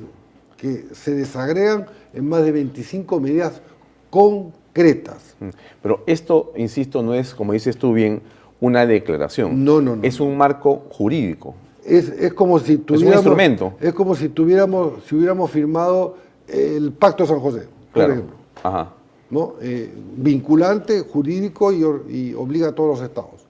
[0.59, 3.62] que se desagregan en más de 25 medidas
[4.11, 5.37] concretas.
[5.41, 5.49] Mm.
[5.81, 8.21] Pero esto, insisto, no es, como dices tú bien,
[8.61, 9.64] una declaración.
[9.64, 10.03] No, no, no.
[10.03, 11.55] Es un marco jurídico.
[11.85, 13.03] Es, como si tuviéramos...
[13.03, 13.73] Es un instrumento.
[13.81, 16.16] Es como si tuviéramos, si hubiéramos firmado
[16.47, 18.37] el Pacto de San José, por ejemplo.
[18.62, 18.93] Ajá.
[19.31, 19.55] ¿No?
[19.61, 23.47] Eh, vinculante, jurídico y, y, obliga a todos los estados.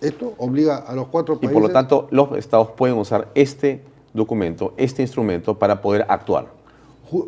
[0.00, 1.50] Esto obliga a los cuatro países.
[1.50, 3.80] Y por lo tanto, los estados pueden usar este
[4.12, 6.48] documento, este instrumento para poder actuar.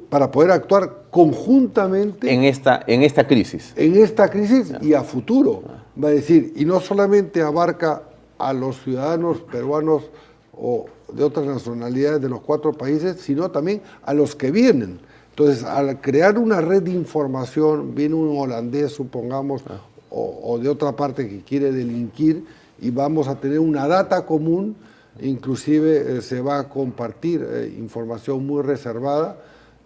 [0.09, 2.33] Para poder actuar conjuntamente.
[2.33, 3.73] En esta, en esta crisis.
[3.77, 5.63] En esta crisis y a futuro.
[6.03, 8.03] Va a decir, y no solamente abarca
[8.39, 10.05] a los ciudadanos peruanos
[10.53, 15.01] o de otras nacionalidades de los cuatro países, sino también a los que vienen.
[15.39, 19.81] Entonces, al crear una red de información, viene un holandés, supongamos, ah.
[20.11, 22.45] o, o, de otra parte que quiere delinquir,
[22.81, 24.77] y vamos a tener una data común
[25.21, 29.37] Inclusive eh, se va a compartir eh, información muy reservada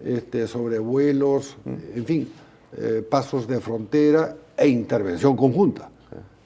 [0.05, 1.99] este, sobre vuelos, mm.
[1.99, 2.33] en fin,
[2.77, 5.89] eh, pasos de frontera e intervención conjunta.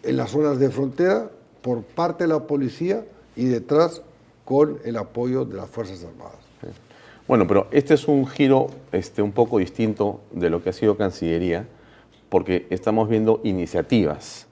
[0.02, 1.28] En las zonas de frontera
[1.62, 3.04] por parte de la policía
[3.34, 4.02] y detrás
[4.44, 6.45] con el apoyo de las Fuerzas Armadas.
[7.28, 10.96] Bueno, pero este es un giro este, un poco distinto de lo que ha sido
[10.96, 11.66] Cancillería,
[12.28, 14.46] porque estamos viendo iniciativas.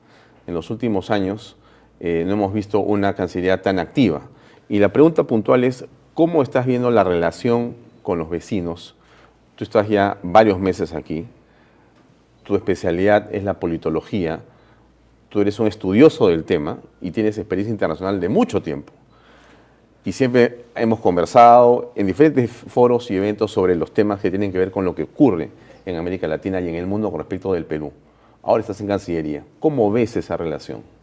[0.48, 1.56] En los últimos años
[2.00, 4.22] eh, no hemos visto una Cancillería tan activa.
[4.68, 8.96] Y la pregunta puntual es, ¿cómo estás viendo la relación con los vecinos?
[9.54, 11.26] Tú estás ya varios meses aquí,
[12.42, 14.40] tu especialidad es la politología,
[15.28, 18.92] tú eres un estudioso del tema y tienes experiencia internacional de mucho tiempo.
[20.04, 24.58] Y siempre hemos conversado en diferentes foros y eventos sobre los temas que tienen que
[24.58, 25.50] ver con lo que ocurre
[25.86, 27.92] en América Latina y en el mundo con respecto del Perú.
[28.42, 29.44] Ahora estás en Cancillería.
[29.60, 30.94] ¿Cómo ves esa relación?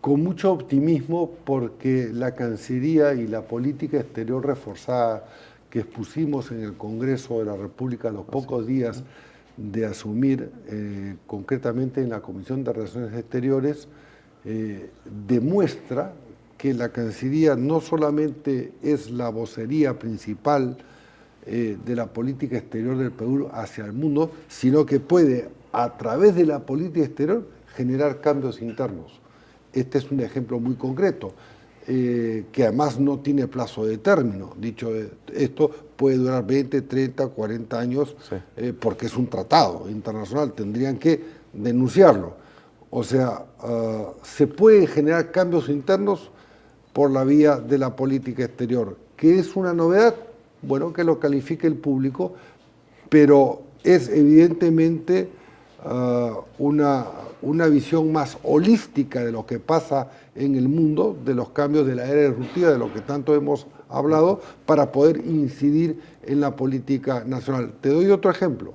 [0.00, 5.26] con mucho optimismo porque la Cancillería y la política exterior reforzada
[5.70, 9.02] que expusimos en el Congreso de la República a los pocos días
[9.56, 13.88] de asumir eh, concretamente en la Comisión de Relaciones Exteriores,
[14.44, 14.88] eh,
[15.26, 16.12] demuestra
[16.58, 20.76] que la Cancillería no solamente es la vocería principal
[21.46, 26.34] eh, de la política exterior del Perú hacia el mundo, sino que puede, a través
[26.34, 29.20] de la política exterior, generar cambios internos.
[29.72, 31.32] Este es un ejemplo muy concreto,
[31.86, 34.52] eh, que además no tiene plazo de término.
[34.58, 34.90] Dicho
[35.32, 38.16] esto, puede durar 20, 30, 40 años,
[38.56, 42.34] eh, porque es un tratado internacional, tendrían que denunciarlo.
[42.90, 46.32] O sea, ah, se pueden generar cambios internos
[46.98, 48.96] por la vía de la política exterior.
[49.16, 50.16] ¿Qué es una novedad?
[50.62, 52.32] Bueno, que lo califique el público,
[53.08, 55.28] pero es evidentemente
[55.84, 57.06] ah, una
[57.40, 61.94] una visión más holística de lo que pasa en el mundo, de los cambios de
[61.94, 67.22] la era disruptiva, de lo que tanto hemos hablado, para poder incidir en la política
[67.24, 67.74] nacional.
[67.80, 68.74] Te doy otro ejemplo.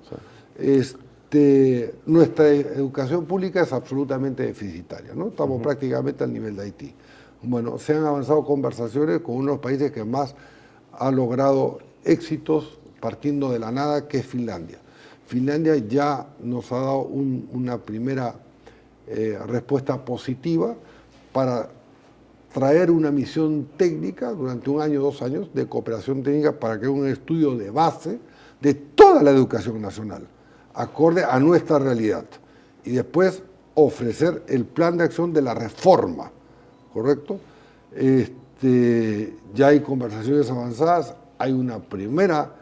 [0.57, 5.27] Este, nuestra educación pública es absolutamente deficitaria, ¿no?
[5.27, 6.95] Estamos prácticamente al nivel de Haití.
[7.45, 10.33] Bueno, se han avanzado conversaciones con unos países que más
[10.93, 14.79] ha logrado éxitos partiendo de la nada, que es Finlandia.
[15.27, 18.35] Finlandia ya nos ha dado una primera
[19.07, 20.73] eh, respuesta positiva
[21.33, 21.69] para
[22.53, 27.05] traer una misión técnica durante un año, dos años, de cooperación técnica para que un
[27.07, 28.19] estudio de base
[28.61, 30.25] de toda la educación nacional,
[30.73, 32.23] acorde a nuestra realidad.
[32.85, 36.31] Y después ofrecer el plan de acción de la reforma,
[36.93, 37.39] ¿correcto?
[37.95, 42.55] Este, ya hay conversaciones avanzadas, hay una primera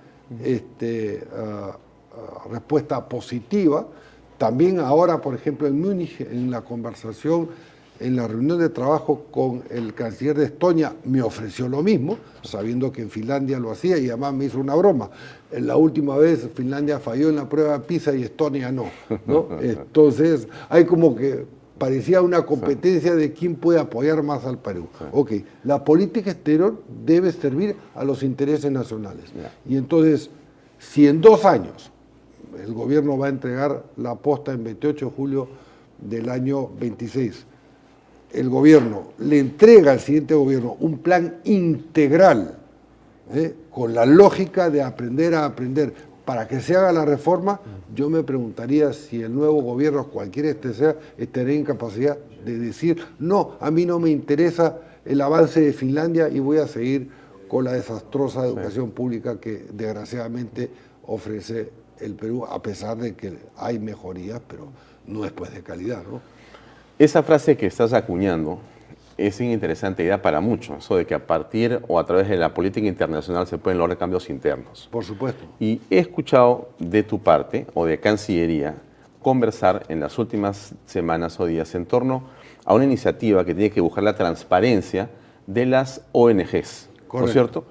[0.44, 1.78] este, ah,
[2.14, 3.86] ah, respuesta positiva.
[4.38, 7.50] También ahora, por ejemplo, en Múnich, en la conversación,
[8.00, 12.92] en la reunión de trabajo con el canciller de Estonia, me ofreció lo mismo, sabiendo
[12.92, 15.12] que en Finlandia lo hacía y además me hizo una broma.
[15.52, 18.86] La última vez Finlandia falló en la prueba PISA y Estonia no.
[19.28, 19.48] ¿no?
[19.62, 21.46] Entonces, hay como que
[21.82, 24.88] parecía una competencia de quién puede apoyar más al Perú.
[25.14, 25.32] Ok,
[25.64, 29.32] la política exterior debe servir a los intereses nacionales.
[29.68, 30.30] Y entonces,
[30.78, 31.90] si en dos años
[32.64, 35.48] el gobierno va a entregar la posta en 28 de julio
[35.98, 37.48] del año 26,
[38.32, 42.60] el gobierno le entrega al siguiente gobierno un plan integral,
[43.34, 43.56] ¿eh?
[43.72, 45.96] con la lógica de aprender a aprender,
[46.26, 47.60] para que se haga la reforma,
[47.96, 53.04] yo me preguntaría si el nuevo gobierno, cualquiera este sea, estaría en capacidad de decir,
[53.20, 57.10] no, a mí no me interesa el avance de Finlandia y voy a seguir
[57.48, 60.70] con la desastrosa educación pública que desgraciadamente
[61.06, 61.70] ofrece
[62.00, 64.68] el Perú, a pesar de que hay mejorías, pero
[65.08, 66.04] no es pues de calidad.
[66.10, 66.22] ¿no?
[66.98, 68.60] Esa frase que estás acuñando,
[69.28, 72.38] es una interesante idea para muchos, eso de que a partir o a través de
[72.38, 74.88] la política internacional se pueden lograr cambios internos.
[74.92, 75.44] Por supuesto.
[75.60, 78.76] Y he escuchado de tu parte o de Cancillería
[79.22, 82.24] conversar en las últimas semanas o días en torno
[82.66, 85.10] a una iniciativa que tiene que buscar la transparencia
[85.48, 87.66] de las ONGs, ¿no es cierto?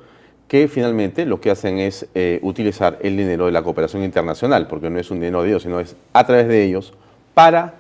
[0.49, 4.91] Que finalmente lo que hacen es eh, utilizar el dinero de la cooperación internacional, porque
[4.91, 6.93] no es un dinero de ellos, sino es a través de ellos
[7.35, 7.75] para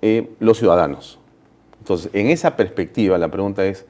[0.00, 1.18] eh, los ciudadanos.
[1.82, 3.84] Entonces, en esa perspectiva, la pregunta es,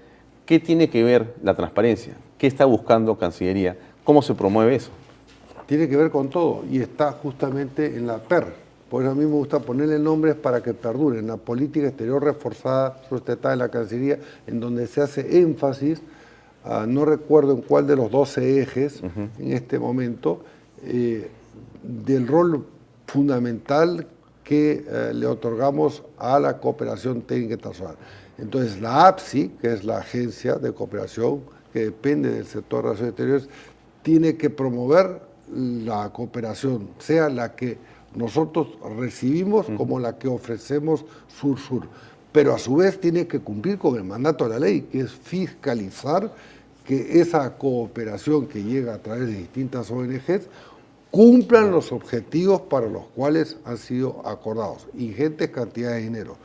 [0.46, 2.14] ¿qué tiene que ver la transparencia?
[2.38, 3.76] ¿Qué está buscando Cancillería?
[4.02, 4.88] ¿Cómo se promueve eso?
[5.66, 8.46] Tiene que ver con todo y está justamente en la PER.
[8.88, 11.26] Por eso a mí me gusta ponerle nombres para que perduren.
[11.26, 16.00] La política exterior reforzada, sustentada en la Cancillería, en donde se hace énfasis,
[16.86, 19.02] no recuerdo en cuál de los 12 ejes
[19.38, 20.42] en este momento,
[20.82, 21.28] eh,
[21.82, 22.64] del rol
[23.06, 24.06] fundamental
[24.44, 27.96] que eh, le otorgamos a la cooperación técnica internacional.
[28.38, 33.10] Entonces, la APSI, que es la agencia de cooperación que depende del sector de relaciones
[33.10, 33.48] exteriores,
[34.02, 35.22] tiene que promover
[35.54, 37.78] la cooperación, sea la que
[38.14, 38.68] nosotros
[38.98, 41.86] recibimos como la que ofrecemos sur-sur.
[42.32, 45.12] Pero a su vez tiene que cumplir con el mandato de la ley, que es
[45.12, 46.32] fiscalizar
[46.84, 50.48] que esa cooperación que llega a través de distintas ONGs
[51.12, 56.36] cumplan los objetivos para los cuales han sido acordados, ingentes cantidades de dinero.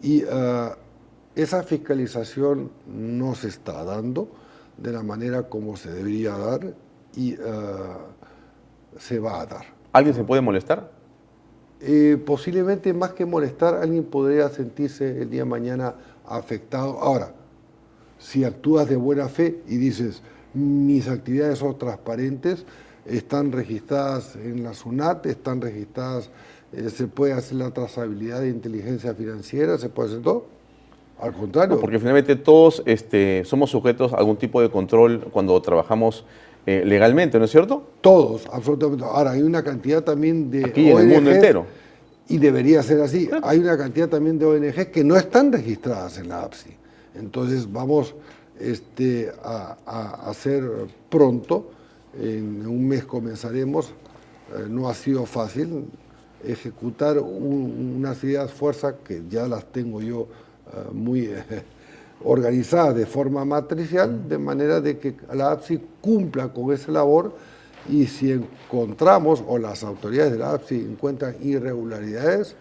[0.00, 0.68] Y eh,
[1.34, 4.28] esa fiscalización no se está dando
[4.78, 6.74] de la manera como se debería dar
[7.16, 7.38] y eh,
[8.98, 9.64] se va a dar.
[9.92, 10.92] ¿Alguien se puede molestar?
[11.80, 17.00] Eh, posiblemente más que molestar, alguien podría sentirse el día de mañana afectado.
[17.00, 17.34] Ahora,
[18.18, 20.22] si actúas de buena fe y dices,
[20.54, 22.64] mis actividades son transparentes,
[23.06, 26.30] están registradas en la SUNAT, están registradas,
[26.72, 30.46] eh, se puede hacer la trazabilidad de inteligencia financiera, se puede hacer todo.
[31.20, 31.78] Al contrario.
[31.78, 36.24] porque finalmente todos este, somos sujetos a algún tipo de control cuando trabajamos
[36.66, 37.84] eh, legalmente, ¿no es cierto?
[38.00, 39.04] Todos, absolutamente.
[39.04, 41.66] Ahora, hay una cantidad también de Aquí en el mundo entero.
[42.26, 43.30] Y debería ser así.
[43.42, 46.70] Hay una cantidad también de ONG que no están registradas en la APSI.
[47.14, 48.14] Entonces vamos
[48.58, 50.64] este, a, a hacer
[51.10, 51.70] pronto
[52.20, 53.92] en un mes comenzaremos.
[54.54, 55.86] Eh, no ha sido fácil
[56.44, 60.28] ejecutar unas ideas fuerza que ya las tengo yo
[60.72, 61.42] eh, muy eh,
[62.24, 67.34] organizadas de forma matricial, de manera de que la APSI cumpla con esa labor
[67.88, 72.56] y si encontramos, o las autoridades de la APSI encuentran irregularidades,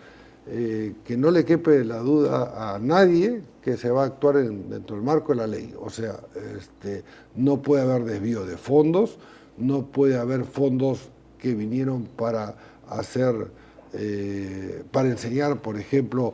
[0.46, 5.06] que no le quepe la duda a nadie que se va a actuar dentro del
[5.06, 5.74] marco de la ley.
[5.80, 6.20] O sea,
[6.58, 9.18] este, no puede haber desvío de fondos,
[9.58, 12.56] no puede haber fondos que vinieron para
[12.88, 13.48] hacer,
[13.94, 16.34] eh, para enseñar, por ejemplo,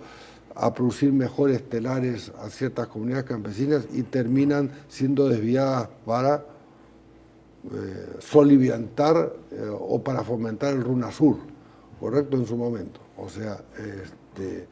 [0.56, 6.46] a producir mejores telares a ciertas comunidades campesinas y terminan siendo desviadas para
[7.74, 11.38] eh, soliviantar eh, o para fomentar el RUNASUR,
[12.00, 12.38] ¿correcto?
[12.38, 13.00] En su momento.
[13.18, 14.68] O sea, este,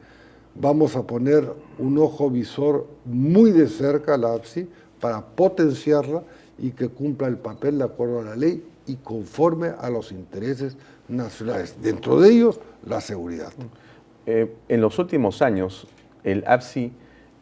[0.54, 4.68] vamos a poner un ojo visor muy de cerca a la APSI
[5.00, 6.22] para potenciarla
[6.58, 10.76] y que cumpla el papel de acuerdo a la ley y conforme a los intereses
[11.08, 11.76] nacionales.
[11.80, 13.52] Dentro de ellos, la seguridad.
[14.26, 15.86] Eh, en los últimos años,
[16.24, 16.92] el APSI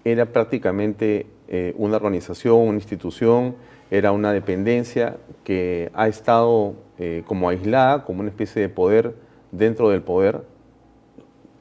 [0.05, 3.57] era prácticamente eh, una organización, una institución,
[3.91, 9.15] era una dependencia que ha estado eh, como aislada, como una especie de poder
[9.53, 10.43] dentro del poder,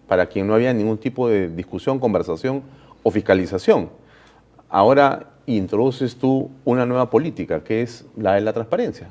[0.08, 2.64] para quien no había ningún tipo de discusión, conversación
[3.04, 3.90] o fiscalización
[4.70, 9.08] ahora introduces tú una nueva política, que es la de la transparencia.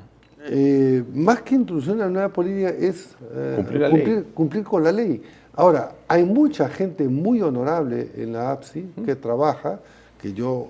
[0.47, 3.15] Eh, más que introducir una nueva política es
[3.55, 5.21] cumplir, cumplir, con la ley.
[5.53, 9.79] Ahora, hay mucha gente muy honorable en la APSI que trabaja,
[10.21, 10.67] que yo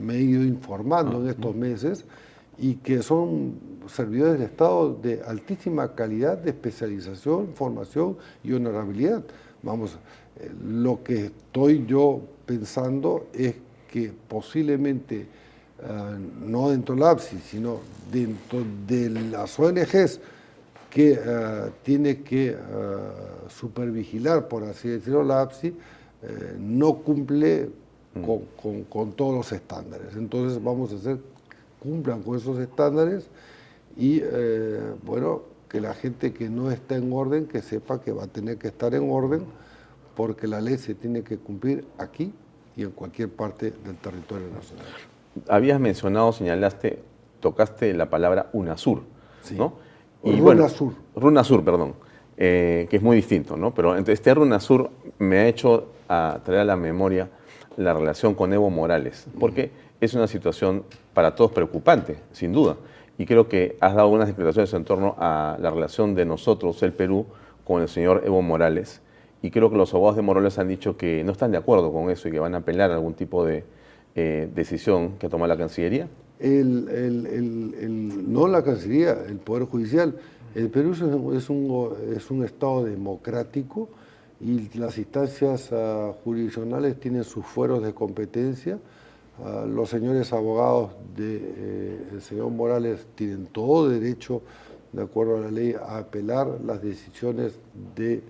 [0.00, 2.04] me he ido informando en estos meses,
[2.58, 3.54] y que son
[3.86, 9.22] servidores del Estado de altísima calidad de especialización, formación y honorabilidad.
[9.62, 9.96] Vamos,
[10.38, 13.54] eh, lo que estoy yo pensando es
[13.90, 15.26] que posiblemente,
[15.82, 17.80] eh, no dentro de la APSI, sino
[18.10, 20.20] dentro de las ONGs
[20.88, 22.56] que uh, tiene que
[23.48, 25.74] supervigilar, por así decirlo, la APSI,
[26.58, 27.68] no cumple
[28.14, 28.22] mm.
[28.22, 30.16] con, con, con todos los estándares.
[30.16, 31.18] Entonces vamos a hacer
[31.78, 33.28] cumplan con esos estándares
[33.96, 38.24] y, eh, bueno, que la gente que no está en orden, que sepa que va
[38.24, 39.44] a tener que estar en orden,
[40.16, 42.32] porque la ley se tiene que cumplir aquí
[42.78, 44.86] y en cualquier parte del territorio nacional.
[45.48, 47.02] Habías mencionado, señalaste,
[47.40, 49.02] tocaste la palabra UNASUR,
[49.56, 49.74] ¿no?
[50.22, 50.94] Y RUNASUR.
[51.16, 51.94] RUNASUR, perdón,
[52.36, 53.74] eh, que es muy distinto, ¿no?
[53.74, 57.28] Pero este RUNASUR me ha hecho a traer a la memoria
[57.76, 62.76] la relación con Evo Morales, porque es una situación para todos preocupante, sin duda.
[63.18, 66.92] Y creo que has dado unas declaraciones en torno a la relación de nosotros, el
[66.92, 67.26] Perú,
[67.64, 69.02] con el señor Evo Morales.
[69.42, 72.10] Y creo que los abogados de Morales han dicho que no están de acuerdo con
[72.10, 73.64] eso y que van a apelar a algún tipo de
[74.14, 76.08] eh, decisión que toma la Cancillería.
[76.40, 80.14] no la Cancillería, el Poder Judicial.
[80.54, 80.92] El Perú
[81.36, 83.88] es un, es un Estado democrático
[84.40, 88.78] y las instancias uh, jurisdiccionales tienen sus fueros de competencia
[89.68, 94.42] los señores abogados del eh, señor Morales tienen todo derecho,
[94.92, 97.58] de acuerdo a la ley, a apelar las decisiones
[97.94, 98.22] de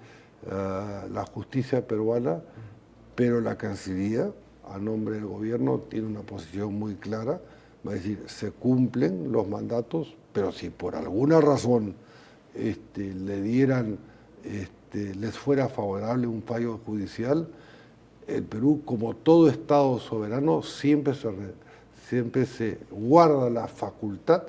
[0.50, 2.40] ah, la justicia peruana,
[3.14, 4.30] pero la Cancillería,
[4.68, 7.40] a nombre del gobierno, tiene una posición muy clara,
[7.86, 11.94] va a decir, se cumplen los mandatos, pero si por alguna razón
[12.54, 13.98] este, le dieran,
[14.44, 17.48] este, les fuera favorable un fallo judicial,
[18.26, 21.30] el Perú, como todo Estado soberano, siempre se,
[22.08, 24.42] siempre se guarda la facultad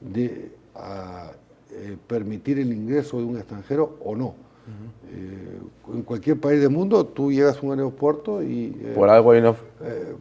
[0.00, 1.32] de ah,
[1.70, 4.47] eh, permitir el ingreso de un extranjero o no.
[5.10, 5.58] Eh,
[5.94, 8.76] en cualquier país del mundo tú llegas a un aeropuerto y...
[8.80, 9.40] Eh, por algo hay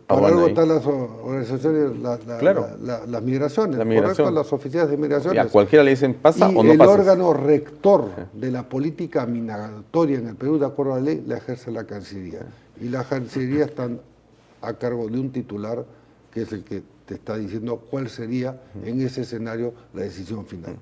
[0.07, 5.35] por algo están las organizaciones, las migraciones, la las oficinas de migraciones.
[5.35, 10.19] Y a cualquiera le dicen pasa o no el órgano rector de la política migratoria
[10.19, 12.45] en el Perú, de acuerdo a la ley, la ejerce la Cancillería.
[12.79, 13.99] Y la Cancillería están
[14.61, 15.83] a cargo de un titular
[16.33, 20.75] que es el que te está diciendo cuál sería en ese escenario la decisión final.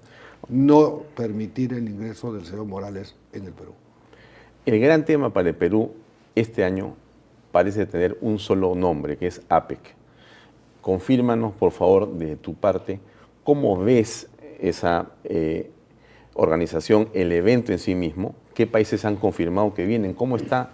[0.50, 3.74] No permitir el ingreso del señor Morales en el Perú.
[4.66, 5.92] El gran tema para el Perú
[6.36, 6.96] este año
[7.52, 9.80] parece tener un solo nombre, que es APEC.
[10.82, 13.00] Confírmanos, por favor, de tu parte,
[13.44, 14.28] cómo ves
[14.60, 15.72] esa eh,
[16.34, 20.72] organización, el evento en sí mismo, qué países han confirmado que vienen, cómo está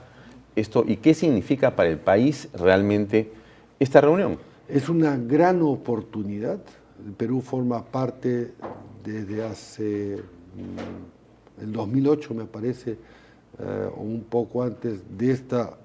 [0.55, 3.32] esto y qué significa para el país realmente
[3.80, 4.38] esta reunión.
[4.67, 6.59] Es una gran oportunidad.
[7.05, 8.53] El Perú forma parte
[9.03, 12.97] desde hace mm, el 2008, me parece,
[13.59, 15.77] eh, o un poco antes de esta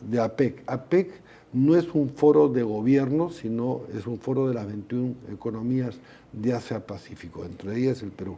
[0.00, 0.62] de APEC.
[0.66, 1.10] APEC
[1.52, 5.96] no es un foro de gobierno, sino es un foro de las 21 economías
[6.32, 8.36] de Asia-Pacífico, entre ellas el Perú.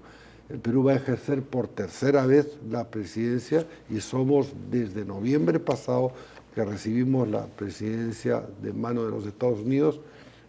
[0.48, 6.12] El Perú va a ejercer por tercera vez la presidencia y somos desde noviembre pasado
[6.54, 10.00] que recibimos la presidencia de mano de los Estados Unidos,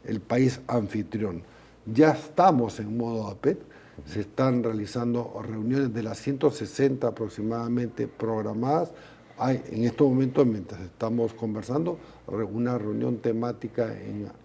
[0.04, 1.44] el país anfitrión.
[1.86, 3.60] Ya estamos en modo APEC,
[4.06, 8.92] se están realizando reuniones de las 160 aproximadamente programadas.
[9.38, 13.94] Hay en estos momentos, mientras estamos conversando, una reunión temática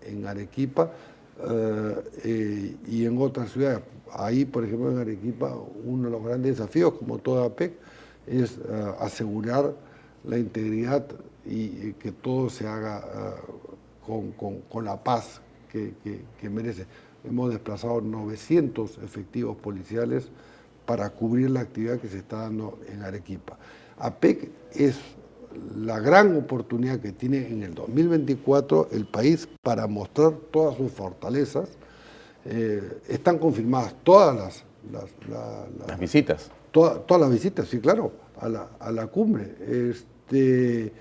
[0.03, 0.93] en, Arequipa
[1.49, 3.81] eh, eh, y en otras ciudades
[4.13, 7.73] ahí, por ejemplo, en Arequipa, uno de los grandes desafíos, como toda APEC,
[8.27, 9.75] es eh, asegurar
[10.25, 11.07] la integridad
[11.47, 13.03] y, que todo se haga
[14.07, 16.87] con, la paz que, merece.
[17.25, 20.29] Hemos desplazado 900 efectivos policiales
[20.87, 23.59] para cubrir la actividad que se está dando en Arequipa.
[23.99, 24.97] APEC es
[25.77, 31.69] la gran oportunidad que tiene en el 2024 el país para mostrar todas sus fortalezas,
[32.45, 36.51] eh, están confirmadas todas las, las, visitas.
[36.71, 39.55] todas las visitas, sí, claro, a la, a la cumbre.
[39.61, 40.93] Este,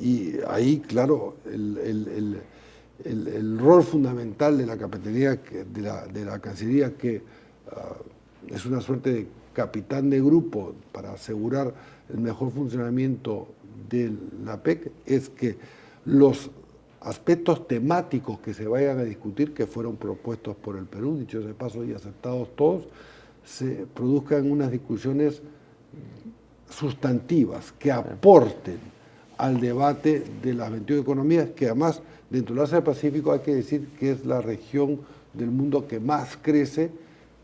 [0.00, 2.40] y ahí, claro, el,
[3.58, 7.22] rol fundamental de la la, de la Cancillería, que
[7.70, 7.96] ah,
[8.48, 11.72] es una suerte de capitán de grupo para asegurar
[12.08, 13.48] el mejor funcionamiento
[13.88, 14.12] de
[14.44, 15.56] la PEC, es que
[16.04, 16.50] los
[17.00, 21.54] aspectos temáticos que se vayan a discutir, que fueron propuestos por el Perú, dicho de
[21.54, 22.84] paso y aceptados todos,
[23.44, 25.40] se produzcan unas discusiones
[26.68, 28.78] sustantivas que aporten
[29.38, 33.88] al debate de las 21 economías, que además dentro del Asia Pacífico hay que decir
[33.98, 35.00] que es la región
[35.32, 36.90] del mundo que más crece,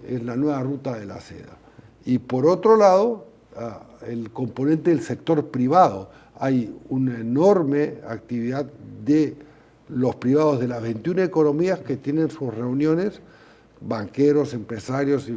[0.06, 1.56] en la nueva ruta de la seda.
[2.04, 3.26] Y por otro lado,
[3.56, 6.10] ah, el componente del sector privado.
[6.38, 8.66] Hay una enorme actividad
[9.04, 9.36] de
[9.88, 13.20] los privados de las 21 economías que tienen sus reuniones,
[13.80, 15.30] banqueros, empresarios,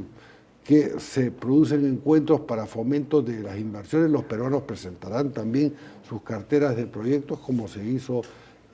[0.64, 4.10] que se producen encuentros para fomento de las inversiones.
[4.10, 5.76] Los peruanos presentarán también
[6.10, 8.22] sus carteras de proyectos, como se hizo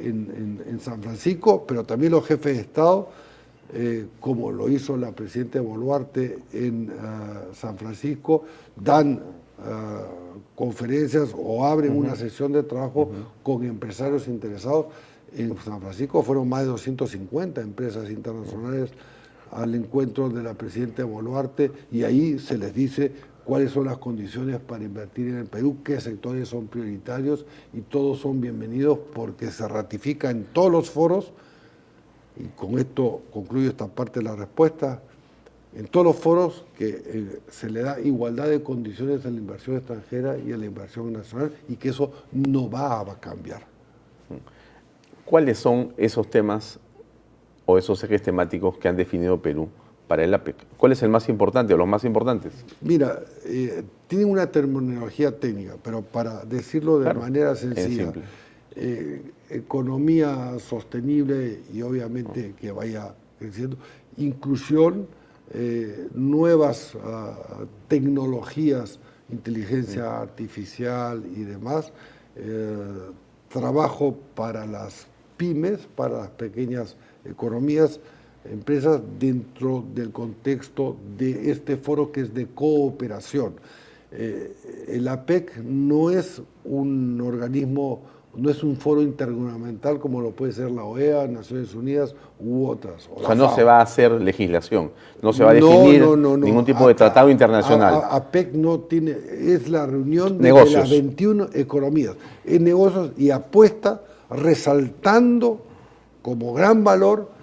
[0.08, 3.10] en, San Francisco, pero también los jefes de Estado,
[3.74, 8.44] eh, como lo hizo la presidenta Boluarte en ah, San Francisco,
[8.76, 9.22] dan
[9.64, 10.04] ah,
[10.56, 13.10] conferencias o abren una sesión de trabajo
[13.44, 14.88] con empresarios interesados.
[15.36, 18.92] En San Francisco fueron más de 250 empresas internacionales
[19.52, 23.12] al encuentro de la presidenta Boluarte y ahí se les dice
[23.46, 28.20] cuáles son las condiciones para invertir en el Perú, qué sectores son prioritarios y todos
[28.20, 31.34] son bienvenidos porque se ratifica en todos los foros,
[32.38, 35.02] y con esto concluyo esta parte de la respuesta,
[35.76, 39.78] en todos los foros que eh, se le da igualdad de condiciones a la inversión
[39.78, 43.66] extranjera y a la inversión nacional y que eso no va a cambiar.
[45.24, 46.78] ¿Cuáles son esos temas
[47.66, 49.70] o esos ejes temáticos que han definido Perú
[50.12, 50.58] para el APEC?
[50.76, 52.52] ¿Cuál es el más importante o los más importantes?
[52.82, 58.12] Mira, eh, tienen una terminología técnica, pero para decirlo de manera sencilla,
[58.76, 63.78] eh, economía sostenible y obviamente que vaya creciendo,
[64.18, 65.08] inclusión,
[65.54, 67.38] eh, nuevas ah,
[67.88, 69.00] tecnologías,
[69.30, 71.94] inteligencia artificial y demás,
[73.48, 75.08] trabajo para las
[75.38, 78.02] pymes, para las pequeñas economías,
[78.46, 83.54] empresas dentro del contexto de este foro que es de cooperación.
[84.12, 84.54] Eh,
[84.90, 88.02] el APEC no es un organismo,
[88.36, 93.10] no es un foro intergubernamental como lo puede ser la OEA, Naciones Unidas u otras.
[93.14, 96.88] O, sea, no se va a hacer legislación, no se va a definir ningún tipo
[96.88, 98.02] de tratado internacional.
[98.10, 105.62] APEC no tiene, es la reunión de las 21 economías, en negocios y apuesta resaltando
[106.22, 107.41] como gran valor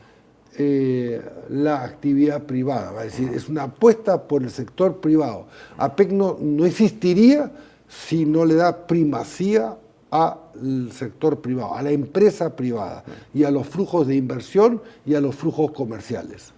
[0.61, 5.47] eh, la actividad privada, es decir, es una apuesta por el sector privado.
[5.77, 7.53] APEC no, no existiría
[7.89, 9.77] si no le da primacía
[10.11, 15.21] al sector privado, a la empresa privada y a los flujos de inversión y a
[15.21, 16.53] los flujos comerciales.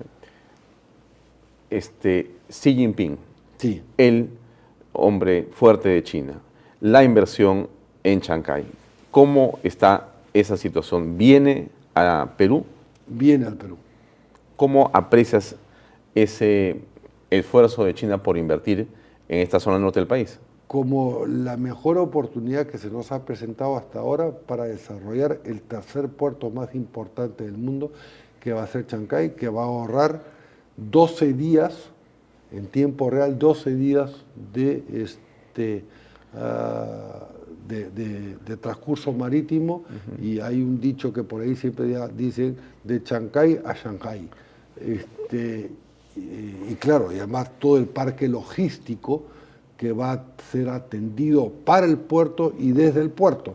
[1.68, 3.18] Este, Xi Jinping,
[3.59, 3.82] sí.
[3.98, 4.30] el
[4.94, 6.40] hombre fuerte de China,
[6.80, 7.68] la inversión
[8.03, 8.64] en Shanghái,
[9.11, 11.18] ¿cómo está esa situación?
[11.18, 12.64] ¿Viene a Perú?
[13.07, 13.76] Viene al Perú.
[14.61, 15.57] ¿Cómo aprecias
[16.15, 16.83] ese
[17.31, 18.89] esfuerzo de China por invertir
[19.27, 20.39] en esta zona norte del país?
[20.67, 26.11] Como la mejor oportunidad que se nos ha presentado hasta ahora para desarrollar el tercer
[26.11, 27.91] puerto más importante del mundo,
[28.39, 30.25] que va a ser Chancay, que va a ahorrar
[30.77, 31.89] 12 días,
[32.53, 34.13] en tiempo real, 12 días
[34.53, 35.85] de este,
[36.37, 37.29] ah,
[37.67, 39.85] de, transcurso marítimo
[40.21, 44.29] y hay un dicho que por ahí siempre dicen de Chancay a Shanghai.
[44.81, 45.70] Este,
[46.16, 49.24] y, claro, y además todo el parque logístico
[49.77, 53.55] que va a ser atendido para el puerto y desde el puerto.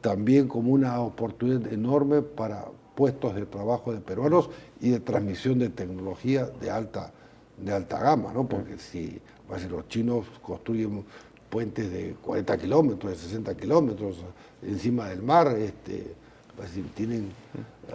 [0.00, 4.50] También como una oportunidad enorme para puestos de trabajo de peruanos
[4.80, 7.12] y de transmisión de tecnología de alta,
[7.56, 8.48] de alta gama, ¿no?
[8.48, 9.20] porque si,
[9.56, 11.04] si los chinos construyen
[11.48, 14.16] puentes de 40 kilómetros, de 60 kilómetros
[14.62, 16.14] encima del mar, este,
[16.58, 17.92] pues, tienen eh,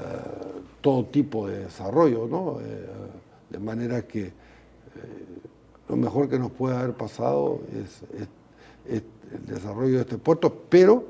[0.80, 2.61] todo tipo de desarrollo, ¿no?
[2.61, 2.88] Eh,
[3.49, 4.31] de manera que eh,
[5.90, 8.02] lo mejor que nos puede haber pasado es,
[8.90, 9.03] el
[9.48, 11.03] desarrollo de este puerto, pero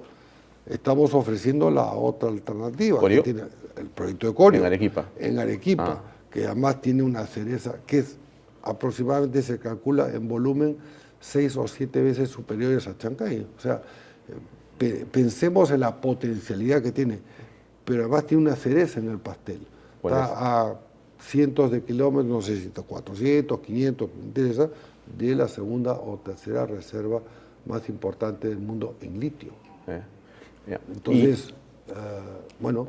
[0.65, 3.43] estamos ofreciendo la otra alternativa, que tiene
[3.77, 4.61] el proyecto de Corio.
[4.61, 5.05] En Arequipa.
[5.19, 6.29] En Arequipa, ah.
[6.31, 8.17] que además tiene una cereza que es
[8.63, 10.77] aproximadamente se calcula en volumen
[11.19, 13.45] seis o siete veces superiores a Chancay.
[13.57, 13.83] O sea,
[15.11, 17.19] pensemos en la potencialidad que tiene,
[17.85, 19.59] pero además tiene una cereza en el pastel.
[20.03, 20.75] Está a
[21.19, 24.69] cientos de kilómetros, no sé si está 400, 500, interesa,
[25.17, 27.21] de la segunda o tercera reserva
[27.65, 29.51] más importante del mundo en litio.
[29.87, 31.53] Eh, Entonces,
[31.87, 31.93] eh,
[32.59, 32.87] bueno.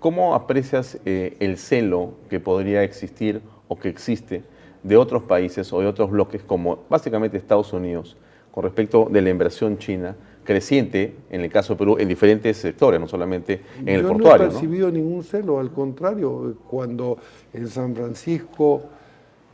[0.00, 4.42] ¿Cómo aprecias eh, el celo que podría existir o que existe?
[4.82, 8.16] de otros países o de otros bloques como básicamente Estados Unidos
[8.52, 10.16] con respecto de la inversión china
[10.48, 14.46] creciente, en el caso de Perú, en diferentes sectores, no solamente en el Yo portuario.
[14.46, 17.18] No he percibido ningún celo, al contrario, cuando
[17.52, 18.84] en San Francisco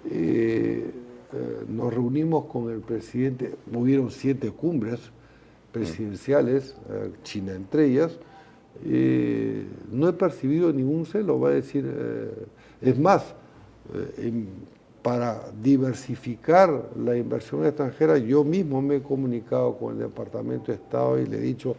[0.09, 0.85] eh,
[1.33, 5.01] eh, nos reunimos con el presidente, hubieron siete cumbres
[5.73, 8.17] presidenciales, eh, China entre ellas,
[9.91, 11.93] no he percibido ningún celo, va a decir,
[12.81, 13.35] es más,
[15.05, 21.21] para diversificar la inversión extranjera, yo mismo me he comunicado con el Departamento de Estado
[21.21, 21.77] y le he dicho,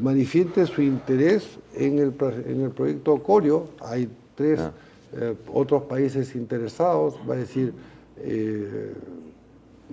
[0.00, 2.14] manifieste su interés en el,
[2.46, 4.70] en el proyecto Corio, hay tres ah.
[5.12, 7.74] eh, otros países interesados, va a decir,
[8.18, 8.92] eh,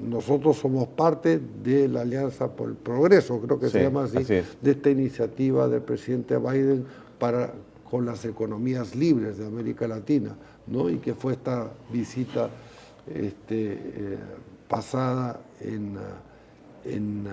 [0.07, 4.71] nosotros somos parte de la Alianza por el Progreso, creo que se llama así, de
[4.71, 6.85] esta iniciativa del presidente Biden
[7.17, 7.51] para
[7.89, 10.35] con las economías libres de América Latina
[10.69, 12.49] y que fue esta visita
[13.07, 14.17] este, eh,
[14.67, 15.97] pasada en,
[16.83, 17.25] en,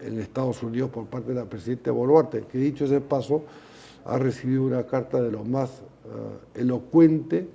[0.00, 3.42] en, Estados Unidos por parte de la presidenta Boluarte, que dicho ese paso,
[4.04, 7.48] ha recibido una carta de lo más eh, elocuente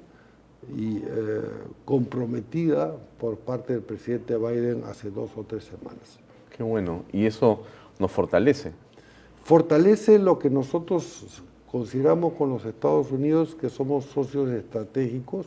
[0.75, 1.41] y eh,
[1.85, 6.19] comprometida por parte del presidente Biden hace dos o tres semanas.
[6.55, 7.63] Qué bueno, y eso
[7.99, 8.73] nos fortalece.
[9.43, 15.45] Fortalece lo que nosotros Consideramos con los Estados Unidos que somos socios estratégicos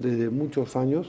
[0.00, 1.06] desde muchos años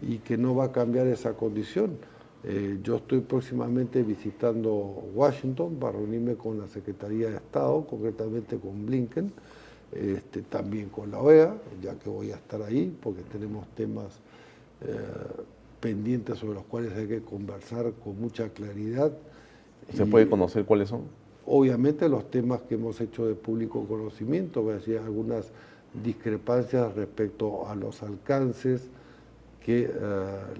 [0.00, 1.96] y que no va a cambiar esa condición.
[2.44, 4.72] Eh, yo estoy próximamente visitando
[5.14, 9.32] Washington para reunirme con la Secretaría de Estado, concretamente con Blinken,
[9.92, 14.20] este, también con la OEA, ya que voy a estar ahí porque tenemos temas
[14.82, 14.96] eh,
[15.80, 19.12] pendientes sobre los cuales hay que conversar con mucha claridad.
[19.92, 21.19] ¿Se puede conocer cuáles son?
[21.46, 25.50] Obviamente los temas que hemos hecho de público conocimiento, decir algunas
[26.02, 28.88] discrepancias respecto a los alcances
[29.64, 29.90] que eh,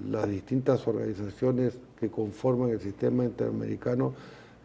[0.09, 4.13] las distintas organizaciones que conforman el sistema interamericano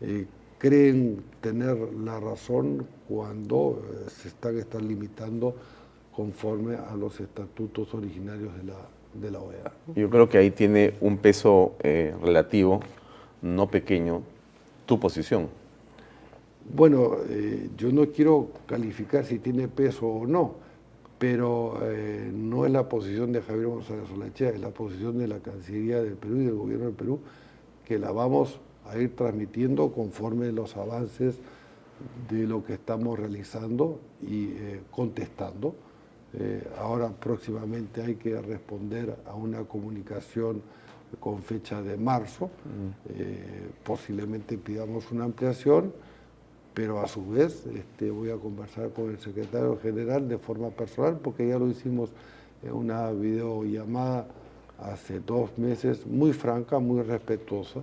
[0.01, 0.27] eh,
[0.59, 5.55] creen tener la razón cuando eh, se están, están limitando
[6.15, 8.77] conforme a los estatutos originarios de la,
[9.15, 9.73] de la OEA.
[9.95, 12.81] Yo creo que ahí tiene un peso relativo,
[13.43, 14.23] no pequeño,
[14.87, 15.49] tu posición.
[16.75, 20.55] Bueno, eh, yo no quiero calificar si tiene peso o no,
[21.19, 25.39] pero eh, no es la posición de Javier González Olachea, es la posición de la
[25.39, 27.21] Cancillería del Perú y del Gobierno del Perú,
[27.85, 31.37] que la vamos a ir transmitiendo conforme los avances
[32.29, 35.75] de lo que estamos realizando y eh, contestando.
[36.79, 40.61] ahora próximamente hay que responder a una comunicación
[41.21, 43.87] con fecha de marzo, mm.
[43.87, 45.93] posiblemente pidamos una ampliación
[46.77, 51.19] pero a su vez este, voy a conversar con el secretario general de forma personal,
[51.23, 52.11] porque ya lo hicimos
[52.63, 54.27] en una videollamada
[54.79, 57.81] hace dos meses, muy franca, muy respetuosa,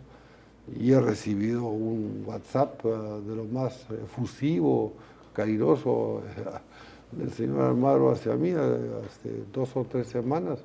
[0.79, 2.89] y he recibido un WhatsApp eh,
[3.27, 4.93] de lo más efusivo,
[5.33, 10.59] cariñoso eh, del señor Almagro hacia mí hace dos o tres semanas.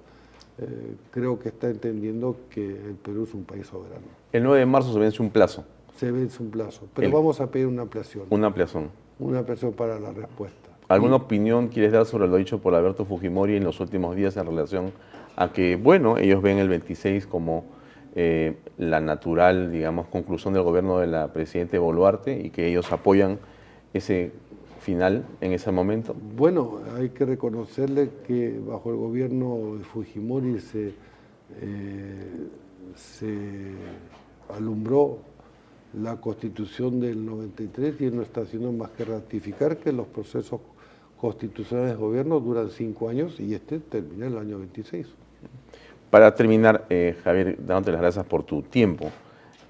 [0.58, 4.04] Eh, creo que está entendiendo que el Perú es un país soberano.
[4.32, 5.64] El 9 de marzo se vence un plazo
[5.98, 6.86] se vence un plazo.
[6.94, 8.26] Pero vamos a pedir una ampliación.
[8.30, 8.90] Una ampliación.
[9.18, 10.70] Una ampliación para la respuesta.
[10.86, 14.46] ¿Alguna opinión quieres dar sobre lo dicho por Alberto Fujimori en los últimos días en
[14.46, 14.92] relación
[15.36, 17.64] a que, bueno, ellos ven el 26 como
[18.14, 23.38] eh, la natural, digamos, conclusión del gobierno de la Presidenta Boluarte y que ellos apoyan
[23.92, 24.32] ese
[24.80, 26.14] final en ese momento?
[26.36, 30.94] Bueno, hay que reconocerle que bajo el gobierno de Fujimori se,
[31.60, 32.46] eh,
[32.94, 33.72] se
[34.56, 35.18] alumbró
[35.94, 40.60] la constitución del 93 y no está haciendo más que ratificar que los procesos
[41.20, 45.06] constitucionales de gobierno duran cinco años y este termina el año 26.
[46.10, 49.10] Para terminar, eh, Javier, dándote las gracias por tu tiempo,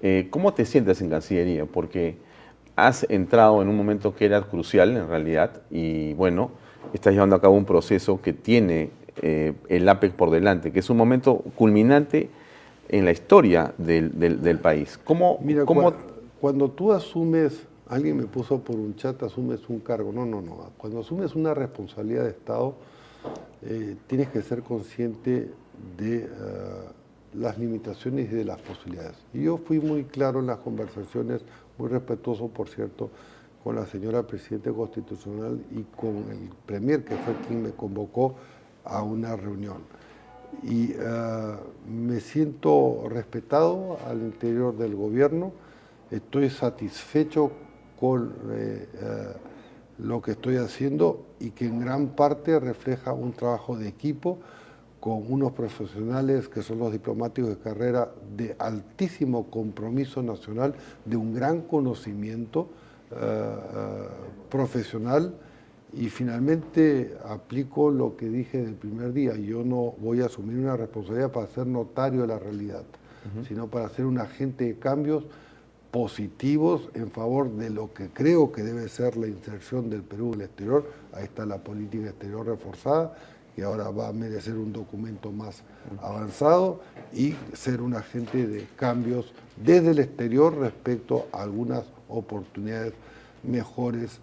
[0.01, 1.65] eh, ¿cómo te sientes en Cancillería?
[1.65, 2.17] Porque
[2.75, 6.51] has entrado en un momento que era crucial en realidad y bueno,
[6.93, 8.91] estás llevando a cabo un proceso que tiene
[9.21, 12.29] eh, el APEC por delante, que es un momento culminante
[12.87, 14.97] en la historia del, del, país.
[15.03, 15.65] ¿Cómo, Mira,
[16.39, 20.11] Cuando, tú asumes, alguien me puso por un chat, asumes un cargo.
[20.11, 20.71] No, no, no.
[20.77, 22.75] Cuando asumes una responsabilidad de Estado,
[23.63, 25.51] eh, tienes que ser consciente
[25.97, 26.27] de eh,
[27.33, 29.17] las limitaciones y de las posibilidades.
[29.33, 31.41] Y yo fui muy claro en las conversaciones,
[31.77, 33.09] muy respetuoso, por cierto,
[33.63, 38.35] con la señora Presidenta Constitucional y con el Premier, que fue quien me convocó
[38.85, 39.99] a una reunión
[40.63, 41.55] y eh,
[41.87, 45.51] me siento respetado al interior del gobierno,
[46.11, 47.51] estoy satisfecho
[47.99, 49.33] con eh, eh,
[49.99, 54.39] lo que estoy haciendo y que en gran parte refleja un trabajo de equipo
[54.99, 60.75] con unos profesionales que son los diplomáticos de carrera de altísimo compromiso nacional,
[61.05, 62.69] de un gran conocimiento
[63.11, 63.55] eh,
[64.49, 65.33] profesional.
[65.91, 70.77] Y finalmente aplico lo que dije del primer día, yo no voy a asumir una
[70.77, 72.83] responsabilidad para ser notario de la realidad,
[73.47, 75.25] sino para ser un agente de cambios
[75.91, 80.41] positivos en favor de lo que creo que debe ser la inserción del Perú en
[80.41, 80.85] el exterior.
[81.13, 83.17] Ahí está la política exterior reforzada,
[83.55, 85.63] que ahora va a merecer un documento más
[86.01, 86.81] avanzado
[87.13, 92.93] y ser un agente de cambios desde el exterior respecto a algunas oportunidades
[93.43, 94.19] mejores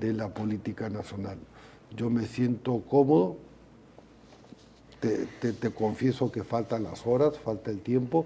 [0.00, 1.36] de la política nacional.
[1.96, 3.36] Yo me siento cómodo,
[5.00, 8.24] te, confieso que faltan las horas, falta el tiempo,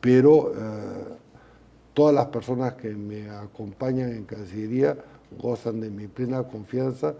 [0.00, 1.19] pero eh,
[2.00, 4.96] todas las personas que me acompañan en Cancillería
[5.38, 7.12] gozan de mi plena confianza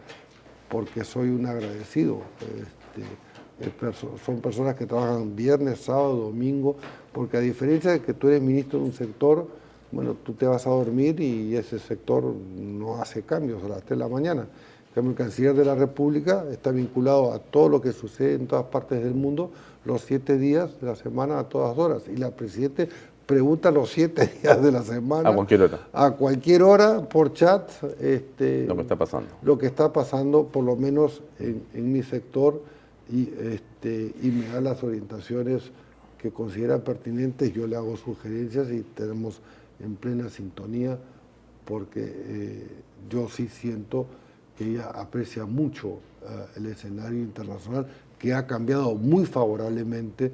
[0.70, 2.22] porque soy un agradecido.
[2.40, 3.76] Este,
[4.24, 6.76] son personas que trabajan viernes, sábado, domingo,
[7.12, 9.48] porque a diferencia de que tú eres ministro de un sector,
[9.92, 13.90] bueno, tú te vas a dormir y ese sector no hace cambios a las 3
[13.90, 14.46] de la mañana.
[14.96, 19.04] el canciller de la República está vinculado a todo lo que sucede en todas partes
[19.04, 19.50] del mundo
[19.84, 22.02] los siete días de la semana a todas horas.
[22.08, 22.88] Y la Presidente
[23.30, 25.30] pregunta los siete días de la semana.
[25.30, 25.88] A cualquier hora.
[25.92, 27.70] A cualquier hora, por chat.
[28.00, 29.28] Este, lo que está pasando.
[29.42, 32.60] Lo que está pasando, por lo menos en, mi sector,
[33.08, 35.70] y, este, y me da las orientaciones
[36.18, 37.52] que considera pertinentes.
[37.52, 39.40] Yo le hago sugerencias y tenemos
[39.78, 40.98] en plena sintonía
[41.64, 42.66] porque eh,
[43.08, 44.06] yo sí siento
[44.58, 47.86] que ella aprecia mucho eh, el escenario internacional
[48.18, 50.32] que ha cambiado muy favorablemente eh,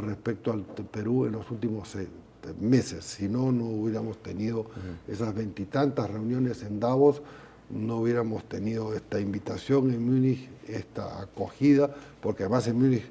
[0.00, 1.88] respecto al Perú en los últimos
[2.60, 3.04] meses.
[3.04, 4.66] Si no, no hubiéramos tenido
[5.08, 7.22] esas veintitantas reuniones en Davos,
[7.70, 13.04] no hubiéramos tenido esta invitación en Múnich, esta acogida, porque además en Múnich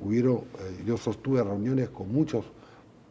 [0.00, 0.42] hubieron,
[0.86, 2.44] yo sostuve reuniones con muchos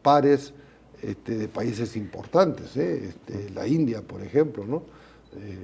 [0.01, 0.53] pares
[1.01, 3.09] este, de países importantes, ¿eh?
[3.09, 4.83] este, la India, por ejemplo, ¿no?
[5.35, 5.57] Eh,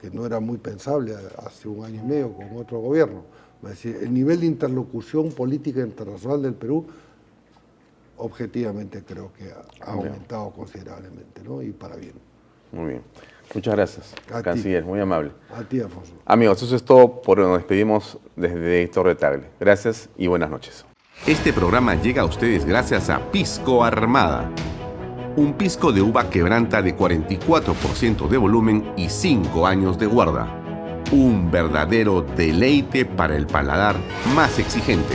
[0.00, 1.14] que no era muy pensable
[1.44, 3.24] hace un año y medio con otro gobierno.
[3.62, 6.86] decir, el nivel de interlocución política internacional del Perú,
[8.22, 11.62] objetivamente creo que ha, aumentado considerablemente, ¿no?
[11.62, 12.14] y para bien.
[12.70, 13.02] Muy bien.
[13.54, 15.32] Muchas gracias, canciller, muy amable.
[15.54, 16.14] A ti, Afonso.
[16.24, 17.46] Amigos, eso es todo por hoy.
[17.46, 19.50] Nos despedimos desde Torre Tagle.
[19.60, 20.86] Gracias y buenas noches.
[21.26, 24.50] Este programa llega a ustedes gracias a Pisco Armada.
[25.36, 30.46] Un pisco de uva quebranta de 44% de volumen y 5 años de guarda.
[31.10, 33.96] Un verdadero deleite para el paladar
[34.34, 35.14] más exigente.